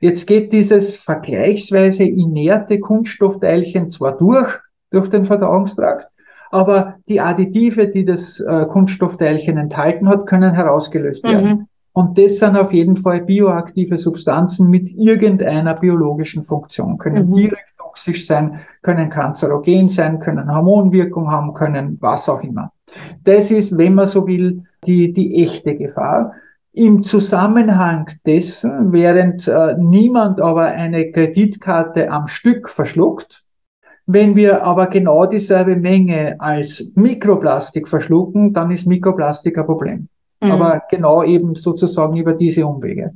Jetzt 0.00 0.26
geht 0.26 0.52
dieses 0.52 0.96
vergleichsweise 0.96 2.04
inerte 2.04 2.78
Kunststoffteilchen 2.80 3.88
zwar 3.88 4.16
durch, 4.16 4.58
durch 4.90 5.08
den 5.08 5.24
Verdauungstrakt, 5.24 6.08
aber 6.50 6.96
die 7.08 7.20
Additive, 7.20 7.88
die 7.88 8.04
das 8.04 8.40
äh, 8.40 8.66
Kunststoffteilchen 8.66 9.56
enthalten 9.56 10.08
hat, 10.08 10.26
können 10.26 10.52
herausgelöst 10.52 11.24
werden. 11.24 11.48
Mhm. 11.48 11.68
Und 11.92 12.18
das 12.18 12.38
sind 12.38 12.56
auf 12.56 12.72
jeden 12.72 12.96
Fall 12.96 13.22
bioaktive 13.22 13.96
Substanzen 13.96 14.68
mit 14.68 14.90
irgendeiner 14.90 15.74
biologischen 15.74 16.44
Funktion, 16.44 16.98
können 16.98 17.30
mhm. 17.30 17.34
direkt 17.34 17.75
toxisch 18.06 18.26
sein, 18.26 18.60
können 18.82 19.10
kanzerogen 19.10 19.88
sein, 19.88 20.20
können 20.20 20.54
Hormonwirkung 20.54 21.30
haben, 21.30 21.54
können 21.54 21.98
was 22.00 22.28
auch 22.28 22.42
immer. 22.42 22.72
Das 23.24 23.50
ist, 23.50 23.76
wenn 23.76 23.94
man 23.94 24.06
so 24.06 24.26
will, 24.26 24.62
die, 24.86 25.12
die 25.12 25.42
echte 25.42 25.76
Gefahr. 25.76 26.32
Im 26.72 27.02
Zusammenhang 27.02 28.10
dessen, 28.26 28.92
während 28.92 29.48
äh, 29.48 29.76
niemand 29.78 30.40
aber 30.40 30.66
eine 30.66 31.10
Kreditkarte 31.10 32.10
am 32.10 32.28
Stück 32.28 32.68
verschluckt, 32.68 33.42
wenn 34.06 34.36
wir 34.36 34.62
aber 34.62 34.86
genau 34.86 35.26
dieselbe 35.26 35.74
Menge 35.74 36.36
als 36.38 36.92
Mikroplastik 36.94 37.88
verschlucken, 37.88 38.52
dann 38.52 38.70
ist 38.70 38.86
Mikroplastik 38.86 39.58
ein 39.58 39.66
Problem. 39.66 40.08
Mhm. 40.40 40.50
Aber 40.50 40.82
genau 40.90 41.24
eben 41.24 41.54
sozusagen 41.54 42.16
über 42.16 42.34
diese 42.34 42.66
Umwege. 42.66 43.14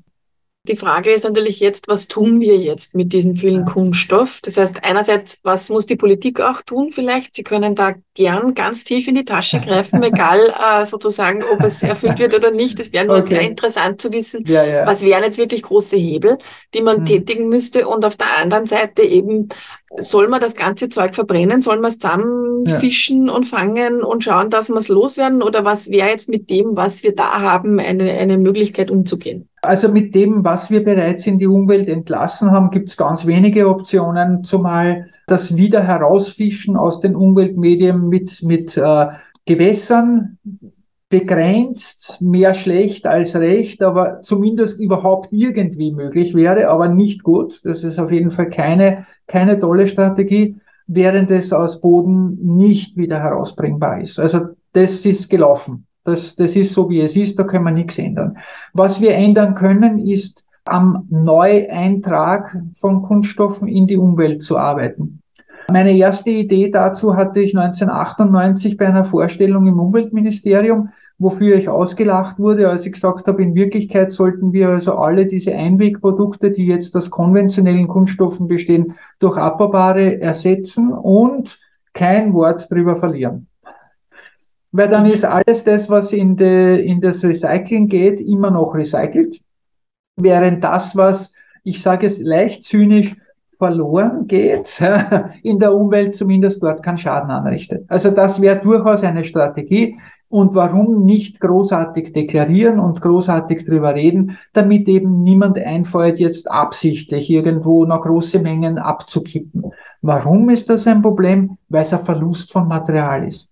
Die 0.69 0.77
Frage 0.77 1.11
ist 1.11 1.25
natürlich 1.25 1.59
jetzt, 1.61 1.89
was 1.89 2.07
tun 2.07 2.39
wir 2.39 2.59
jetzt 2.59 2.95
mit 2.95 3.15
diesem 3.15 3.35
vielen 3.35 3.65
Kunststoff? 3.65 4.41
Das 4.43 4.59
heißt, 4.59 4.85
einerseits, 4.85 5.41
was 5.43 5.71
muss 5.71 5.87
die 5.87 5.97
Politik 5.97 6.39
auch 6.43 6.61
tun 6.61 6.91
vielleicht? 6.91 7.35
Sie 7.35 7.45
können 7.45 7.75
da 7.75 7.95
gern 8.13 8.53
ganz 8.53 8.85
tief 8.85 9.09
in 9.09 9.15
die 9.15 9.25
Tasche 9.25 9.59
greifen, 9.65 10.03
egal 10.03 10.39
äh, 10.51 10.85
sozusagen, 10.85 11.43
ob 11.43 11.63
es 11.63 11.83
erfüllt 11.83 12.19
wird 12.19 12.35
oder 12.35 12.51
nicht. 12.51 12.79
Das 12.79 12.93
wäre 12.93 13.07
nur 13.07 13.17
okay. 13.17 13.27
sehr 13.27 13.41
interessant 13.41 14.03
zu 14.03 14.13
wissen, 14.13 14.45
ja, 14.47 14.63
ja. 14.63 14.87
was 14.87 15.03
wären 15.03 15.23
jetzt 15.23 15.39
wirklich 15.39 15.63
große 15.63 15.97
Hebel, 15.97 16.37
die 16.75 16.83
man 16.83 17.01
mhm. 17.01 17.05
tätigen 17.07 17.49
müsste. 17.49 17.89
Und 17.89 18.05
auf 18.05 18.19
der 18.19 18.37
anderen 18.37 18.67
Seite 18.67 19.01
eben, 19.01 19.49
soll 19.99 20.29
man 20.29 20.41
das 20.41 20.55
ganze 20.55 20.89
Zeug 20.89 21.15
verbrennen? 21.15 21.63
Soll 21.63 21.81
man 21.81 21.91
es 21.91 21.99
zusammenfischen 21.99 23.27
ja. 23.27 23.35
und 23.35 23.45
fangen 23.45 24.03
und 24.03 24.25
schauen, 24.25 24.51
dass 24.51 24.69
wir 24.69 24.77
es 24.77 24.89
loswerden? 24.89 25.43
Oder 25.43 25.65
was 25.65 25.91
wäre 25.91 26.09
jetzt 26.09 26.29
mit 26.29 26.49
dem, 26.49 26.77
was 26.77 27.03
wir 27.03 27.15
da 27.15 27.41
haben, 27.41 27.81
eine, 27.81 28.11
eine 28.13 28.39
Möglichkeit 28.39 28.91
umzugehen? 28.91 29.49
Also 29.63 29.89
mit 29.89 30.15
dem, 30.15 30.45
was 30.45 30.71
wir 30.71 30.85
bereits 30.85 31.27
in 31.27 31.39
die 31.39 31.47
Umwelt 31.47 31.89
entlassen 31.89 32.51
haben, 32.51 32.71
gibt 32.71 32.89
es 32.89 32.97
ganz 32.97 33.27
wenige 33.27 33.69
Optionen, 33.69 34.45
zumal 34.45 35.11
das 35.27 35.57
wieder 35.57 35.83
herausfischen 35.83 36.77
aus 36.77 37.01
den 37.01 37.15
Umweltmedien 37.15 38.09
mit, 38.09 38.43
mit 38.43 38.77
äh, 38.77 39.07
Gewässern 39.45 40.39
begrenzt, 41.11 42.19
mehr 42.21 42.55
schlecht 42.55 43.05
als 43.07 43.35
recht, 43.35 43.83
aber 43.83 44.23
zumindest 44.23 44.81
überhaupt 44.81 45.33
irgendwie 45.33 45.93
möglich 45.93 46.35
wäre, 46.35 46.69
aber 46.69 46.89
nicht 46.89 47.25
gut. 47.25 47.61
Das 47.65 47.83
ist 47.83 47.99
auf 47.99 48.13
jeden 48.13 48.31
Fall 48.31 48.49
keine, 48.49 49.07
keine 49.27 49.59
tolle 49.59 49.89
Strategie, 49.89 50.57
während 50.87 51.31
es 51.33 51.53
aus 51.53 51.81
Boden 51.81 52.57
nicht 52.57 52.97
wieder 52.97 53.21
herausbringbar 53.21 54.01
ist. 54.01 54.21
Also 54.21 54.51
das 54.73 55.05
ist 55.05 55.29
gelaufen. 55.29 55.87
Das, 56.05 56.37
das 56.37 56.55
ist 56.55 56.73
so, 56.73 56.89
wie 56.89 57.01
es 57.01 57.17
ist, 57.17 57.39
da 57.39 57.45
können 57.45 57.65
wir 57.65 57.73
nichts 57.73 57.99
ändern. 57.99 58.39
Was 58.73 59.01
wir 59.01 59.15
ändern 59.15 59.57
können, 59.57 59.99
ist 59.99 60.47
am 60.65 61.07
Neueintrag 61.11 62.57
von 62.81 63.03
Kunststoffen 63.03 63.67
in 63.67 63.89
die 63.89 63.97
Umwelt 63.97 64.43
zu 64.43 64.57
arbeiten. 64.57 65.21
Meine 65.71 65.97
erste 65.97 66.31
Idee 66.31 66.71
dazu 66.71 67.17
hatte 67.17 67.41
ich 67.41 67.57
1998 67.57 68.77
bei 68.77 68.87
einer 68.87 69.05
Vorstellung 69.05 69.67
im 69.67 69.79
Umweltministerium, 69.79 70.91
wofür 71.21 71.55
ich 71.57 71.69
ausgelacht 71.69 72.39
wurde, 72.39 72.71
als 72.71 72.87
ich 72.87 72.93
gesagt 72.93 73.27
habe, 73.29 73.43
in 73.43 73.55
Wirklichkeit 73.55 74.11
sollten 74.11 74.55
wir 74.55 74.71
also 74.71 74.95
alle 74.95 75.27
diese 75.27 75.55
Einwegprodukte, 75.55 76.51
die 76.51 76.67
jetzt 76.67 76.97
aus 76.97 77.11
konventionellen 77.11 77.89
Kunststoffen 77.89 78.49
bestehen, 78.49 78.95
durch 79.19 79.37
abbaubare 79.37 80.19
ersetzen 80.21 80.93
und 80.93 81.61
kein 81.93 82.33
Wort 82.33 82.71
drüber 82.71 82.97
verlieren. 82.97 83.49
Weil 84.73 84.89
dann 84.89 85.05
ist 85.05 85.27
alles 85.27 85.63
das, 85.65 85.91
was 85.91 86.13
in, 86.13 86.37
de, 86.37 86.83
in 86.83 87.03
das 87.03 87.23
Recycling 87.23 87.89
geht, 87.89 88.21
immer 88.21 88.51
noch 88.51 88.75
recycelt, 88.75 89.41
während 90.17 90.65
das, 90.65 90.97
was, 90.97 91.35
ich 91.65 91.83
sage 91.83 92.07
es 92.07 92.19
leicht 92.19 92.63
zynisch, 92.63 93.15
verloren 93.59 94.27
geht, 94.27 94.81
in 95.43 95.59
der 95.59 95.75
Umwelt 95.75 96.15
zumindest 96.15 96.63
dort 96.63 96.83
keinen 96.83 96.97
Schaden 96.97 97.31
anrichtet. 97.31 97.85
Also 97.89 98.11
das 98.11 98.41
wäre 98.41 98.59
durchaus 98.59 99.03
eine 99.03 99.25
Strategie. 99.25 99.99
Und 100.31 100.55
warum 100.55 101.05
nicht 101.05 101.41
großartig 101.41 102.13
deklarieren 102.13 102.79
und 102.79 103.03
großartig 103.03 103.65
drüber 103.65 103.97
reden, 103.97 104.39
damit 104.53 104.87
eben 104.87 105.25
niemand 105.25 105.59
einfällt, 105.59 106.21
jetzt 106.21 106.49
absichtlich 106.49 107.29
irgendwo 107.29 107.85
noch 107.85 108.03
große 108.03 108.39
Mengen 108.39 108.79
abzukippen. 108.79 109.73
Warum 110.03 110.49
ist 110.49 110.71
das 110.71 110.87
ein 110.87 111.03
Problem? 111.03 111.59
Weil 111.69 111.83
es 111.83 111.93
ein 111.93 112.05
Verlust 112.05 112.53
von 112.53 112.69
Material 112.69 113.27
ist. 113.27 113.51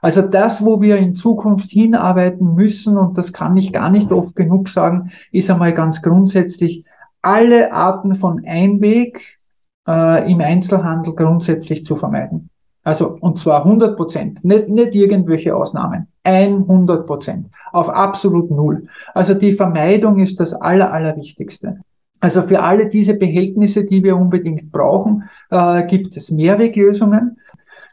Also 0.00 0.22
das, 0.22 0.64
wo 0.64 0.80
wir 0.80 0.96
in 0.96 1.14
Zukunft 1.14 1.70
hinarbeiten 1.70 2.54
müssen, 2.54 2.96
und 2.96 3.18
das 3.18 3.34
kann 3.34 3.54
ich 3.58 3.74
gar 3.74 3.90
nicht 3.90 4.10
oft 4.10 4.34
genug 4.34 4.70
sagen, 4.70 5.10
ist 5.32 5.50
einmal 5.50 5.74
ganz 5.74 6.00
grundsätzlich 6.00 6.84
alle 7.20 7.72
Arten 7.74 8.14
von 8.14 8.42
Einweg 8.46 9.38
äh, 9.86 10.32
im 10.32 10.40
Einzelhandel 10.40 11.14
grundsätzlich 11.14 11.84
zu 11.84 11.96
vermeiden. 11.96 12.48
Also, 12.86 13.18
und 13.18 13.36
zwar 13.36 13.64
100 13.64 13.96
Prozent, 13.96 14.44
nicht, 14.44 14.68
nicht 14.68 14.94
irgendwelche 14.94 15.56
Ausnahmen. 15.56 16.06
100 16.22 17.04
Prozent. 17.04 17.48
Auf 17.72 17.88
absolut 17.88 18.48
null. 18.52 18.86
Also 19.12 19.34
die 19.34 19.54
Vermeidung 19.54 20.20
ist 20.20 20.38
das 20.38 20.54
Aller, 20.54 20.92
Allerwichtigste. 20.92 21.80
Also 22.20 22.42
für 22.42 22.60
alle 22.60 22.88
diese 22.88 23.14
Behältnisse, 23.14 23.84
die 23.84 24.04
wir 24.04 24.16
unbedingt 24.16 24.70
brauchen, 24.70 25.24
äh, 25.50 25.84
gibt 25.88 26.16
es 26.16 26.30
Mehrweglösungen. 26.30 27.38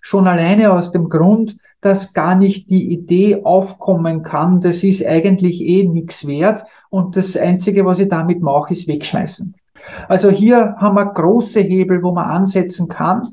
Schon 0.02 0.28
alleine 0.28 0.72
aus 0.72 0.92
dem 0.92 1.10
Grund, 1.10 1.58
dass 1.82 2.14
gar 2.14 2.36
nicht 2.36 2.70
die 2.70 2.94
Idee 2.94 3.42
aufkommen 3.44 4.22
kann, 4.22 4.62
das 4.62 4.84
ist 4.84 5.04
eigentlich 5.04 5.60
eh 5.62 5.88
nichts 5.88 6.28
wert 6.28 6.66
und 6.92 7.18
das 7.18 7.36
Einzige, 7.36 7.84
was 7.88 7.98
ich 7.98 8.10
damit 8.10 8.44
mache, 8.44 8.74
ist 8.74 8.88
wegschmeißen. 8.88 9.56
Also 10.08 10.30
hier 10.30 10.76
haben 10.78 10.96
wir 10.96 11.08
große 11.08 11.62
Hebel, 11.62 12.04
wo 12.04 12.12
man 12.12 12.30
ansetzen 12.30 12.88
kann. 12.88 13.24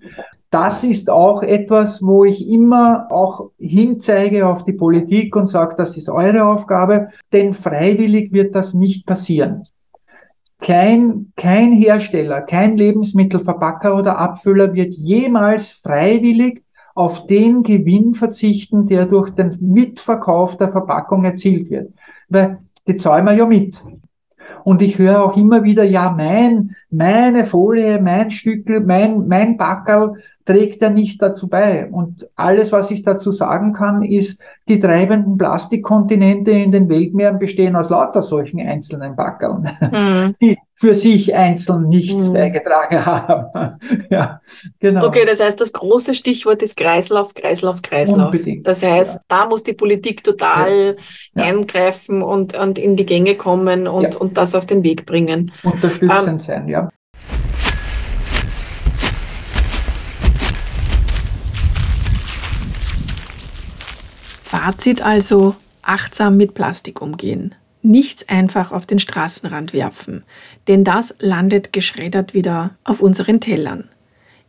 Das 0.51 0.83
ist 0.83 1.09
auch 1.11 1.45
etwas, 1.45 2.03
wo 2.03 2.25
ich 2.25 2.49
immer 2.49 3.07
auch 3.11 3.51
hinzeige 3.59 4.49
auf 4.49 4.65
die 4.65 4.73
Politik 4.73 5.37
und 5.37 5.47
sage, 5.47 5.77
das 5.79 5.97
ist 5.97 6.09
eure 6.09 6.45
Aufgabe, 6.45 7.11
denn 7.33 7.53
freiwillig 7.55 8.33
wird 8.33 8.57
das 8.57 8.75
nicht 8.75 9.07
passieren. 9.07 9.63
Kein, 10.61 11.33
kein 11.37 11.73
Hersteller, 11.73 12.43
kein 12.43 12.77
Lebensmittelverpacker 12.77 13.97
oder 13.97 14.19
Abfüller 14.19 14.75
wird 14.75 14.93
jemals 14.95 15.71
freiwillig 15.71 16.65
auf 16.97 17.29
den 17.29 17.63
Gewinn 17.63 18.15
verzichten, 18.15 18.87
der 18.89 19.07
durch 19.07 19.31
den 19.31 19.57
Mitverkauf 19.61 20.57
der 20.57 20.71
Verpackung 20.71 21.25
erzielt 21.25 21.71
wird. 21.71 21.93
Weil 22.29 22.59
die 22.89 22.97
zahlen 22.97 23.25
wir 23.25 23.35
ja 23.35 23.47
mit. 23.47 23.83
Und 24.65 24.83
ich 24.83 24.99
höre 24.99 25.25
auch 25.25 25.37
immer 25.37 25.63
wieder, 25.63 25.85
ja, 25.85 26.13
mein, 26.15 26.77
meine 26.91 27.47
Folie, 27.47 28.03
mein 28.03 28.31
Stückel, 28.31 28.81
mein, 28.81 29.29
mein 29.29 29.57
Backerl 29.57 30.17
trägt 30.51 30.83
ja 30.83 30.91
nicht 30.91 31.23
dazu 31.23 31.49
bei. 31.49 31.87
Und 31.87 32.29
alles, 32.35 32.73
was 32.73 32.91
ich 32.91 33.03
dazu 33.03 33.31
sagen 33.31 33.73
kann, 33.73 34.03
ist, 34.03 34.41
die 34.69 34.81
treibenden 34.81 35.39
Plastikkontinente 35.39 36.51
in 36.51 36.73
den 36.73 36.89
Weltmeeren 36.89 37.39
bestehen 37.39 37.77
aus 37.77 37.89
lauter 37.89 38.23
solchen 38.23 38.61
einzelnen 38.61 39.15
Backeln, 39.15 39.69
mhm. 39.81 40.35
die 40.41 40.59
für 40.75 40.95
sich 40.95 41.35
einzeln 41.35 41.89
nichts 41.89 42.27
mhm. 42.27 42.33
beigetragen 42.33 43.05
haben. 43.07 43.79
ja, 44.11 44.41
genau. 44.81 45.07
Okay, 45.07 45.25
das 45.25 45.41
heißt, 45.41 45.61
das 45.61 45.73
große 45.73 46.15
Stichwort 46.15 46.63
ist 46.63 46.77
Kreislauf, 46.77 47.35
Kreislauf, 47.35 47.83
Kreislauf. 47.83 48.33
Unbedingt. 48.33 48.67
Das 48.67 48.83
heißt, 48.83 49.17
ja. 49.17 49.21
da 49.29 49.47
muss 49.47 49.63
die 49.63 49.75
Politik 49.75 50.25
total 50.25 50.97
ja. 51.35 51.45
eingreifen 51.45 52.23
und, 52.23 52.59
und 52.59 52.79
in 52.79 52.97
die 52.97 53.07
Gänge 53.07 53.37
kommen 53.37 53.87
und, 53.87 54.17
und 54.17 54.37
das 54.37 54.55
auf 54.55 54.67
den 54.67 54.83
Weg 54.83 55.07
bringen. 55.07 55.53
Unterstützend 55.63 56.29
ähm, 56.29 56.39
sein, 56.41 56.69
ja. 56.69 56.89
Fazit 64.51 65.01
also, 65.01 65.55
achtsam 65.81 66.37
mit 66.37 66.55
Plastik 66.55 67.01
umgehen. 67.01 67.55
Nichts 67.83 68.29
einfach 68.29 68.73
auf 68.73 68.85
den 68.85 68.99
Straßenrand 68.99 69.73
werfen, 69.73 70.25
denn 70.67 70.83
das 70.83 71.15
landet 71.21 71.73
geschreddert 71.73 72.35
wieder 72.35 72.71
auf 72.83 73.01
unseren 73.01 73.41
Tellern. 73.41 73.89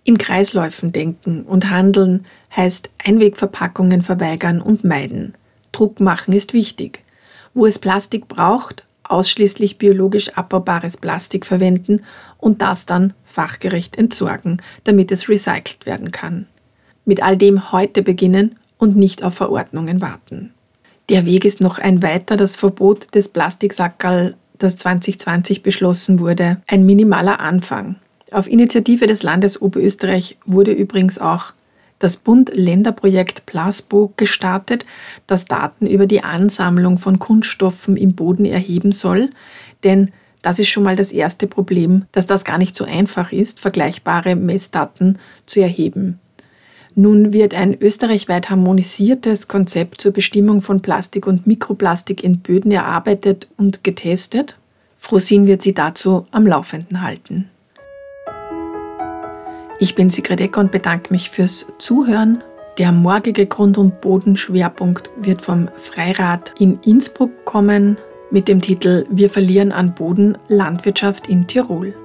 In 0.04 0.18
Kreisläufen 0.18 0.92
denken 0.92 1.44
und 1.44 1.70
handeln 1.70 2.26
heißt 2.56 2.90
Einwegverpackungen 3.06 4.02
verweigern 4.02 4.60
und 4.60 4.84
meiden. 4.84 5.36
Druck 5.72 6.00
machen 6.00 6.34
ist 6.34 6.54
wichtig. 6.54 7.04
Wo 7.54 7.68
es 7.68 7.78
Plastik 7.78 8.28
braucht, 8.28 8.88
ausschließlich 9.04 9.78
biologisch 9.78 10.30
abbaubares 10.30 10.98
Plastik 10.98 11.46
verwenden 11.46 12.04
und 12.40 12.64
das 12.64 12.88
dann 12.88 13.14
fachgerecht 13.24 14.00
entsorgen, 14.00 14.64
damit 14.84 15.12
es 15.12 15.30
recycelt 15.30 15.86
werden 15.86 16.12
kann. 16.12 16.48
Mit 17.06 17.22
all 17.22 17.38
dem 17.38 17.72
heute 17.72 18.02
beginnen 18.02 18.56
und 18.82 18.98
nicht 18.98 19.24
auf 19.24 19.36
Verordnungen 19.36 20.02
warten. 20.02 20.54
Der 21.10 21.26
Weg 21.26 21.46
ist 21.46 21.62
noch 21.62 21.78
ein 21.78 22.02
weiter, 22.02 22.36
das 22.36 22.56
Verbot 22.56 23.14
des 23.14 23.30
Plastiksackerl, 23.30 24.36
das 24.58 24.76
2020 24.78 25.62
beschlossen 25.62 26.20
wurde, 26.20 26.62
ein 26.68 26.86
minimaler 26.86 27.40
Anfang. 27.40 27.98
Auf 28.32 28.48
Initiative 28.50 29.06
des 29.06 29.22
Landes 29.22 29.62
Oberösterreich 29.62 30.38
wurde 30.46 30.72
übrigens 30.72 31.20
auch 31.20 31.54
das 32.00 32.18
Bund-Länder-Projekt 32.18 33.46
Plasbo 33.46 34.14
gestartet, 34.18 34.88
das 35.28 35.46
Daten 35.46 35.86
über 35.86 36.08
die 36.08 36.24
Ansammlung 36.24 36.98
von 36.98 37.20
Kunststoffen 37.20 37.98
im 37.98 38.16
Boden 38.16 38.46
erheben 38.46 38.94
soll, 38.94 39.30
denn 39.84 40.12
das 40.42 40.58
ist 40.58 40.70
schon 40.70 40.84
mal 40.84 40.96
das 40.96 41.12
erste 41.12 41.46
Problem, 41.46 42.06
dass 42.14 42.26
das 42.26 42.46
gar 42.46 42.58
nicht 42.58 42.76
so 42.76 42.86
einfach 42.86 43.32
ist, 43.32 43.60
vergleichbare 43.60 44.36
Messdaten 44.36 45.20
zu 45.46 45.62
erheben. 45.62 46.20
Nun 46.96 47.32
wird 47.32 47.54
ein 47.54 47.80
österreichweit 47.80 48.50
harmonisiertes 48.50 49.48
Konzept 49.48 50.02
zur 50.02 50.12
Bestimmung 50.12 50.62
von 50.62 50.82
Plastik 50.82 51.26
und 51.26 51.48
Mikroplastik 51.48 52.24
in 52.24 52.40
Böden 52.40 52.72
erarbeitet 52.72 53.48
und 53.58 53.84
getestet. 53.84 54.58
Frosin 54.98 55.48
wird 55.48 55.62
Sie 55.62 55.74
dazu 55.74 56.28
am 56.32 56.46
Laufenden 56.46 57.02
halten. 57.02 57.50
Ich 59.80 59.96
bin 59.96 60.10
Sigrid 60.10 60.42
Ecker 60.42 60.60
und 60.60 60.72
bedanke 60.72 61.12
mich 61.12 61.30
fürs 61.30 61.66
Zuhören. 61.80 62.44
Der 62.78 62.92
morgige 62.92 63.48
Grund- 63.48 63.78
und 63.78 64.00
Bodenschwerpunkt 64.02 65.10
wird 65.18 65.42
vom 65.42 65.70
Freirad 65.78 66.54
in 66.60 66.80
Innsbruck 66.86 67.32
kommen 67.46 67.98
mit 68.30 68.48
dem 68.48 68.62
Titel 68.62 69.06
Wir 69.10 69.30
verlieren 69.30 69.72
an 69.72 69.96
Boden 69.96 70.38
Landwirtschaft 70.48 71.28
in 71.28 71.48
Tirol. 71.48 71.96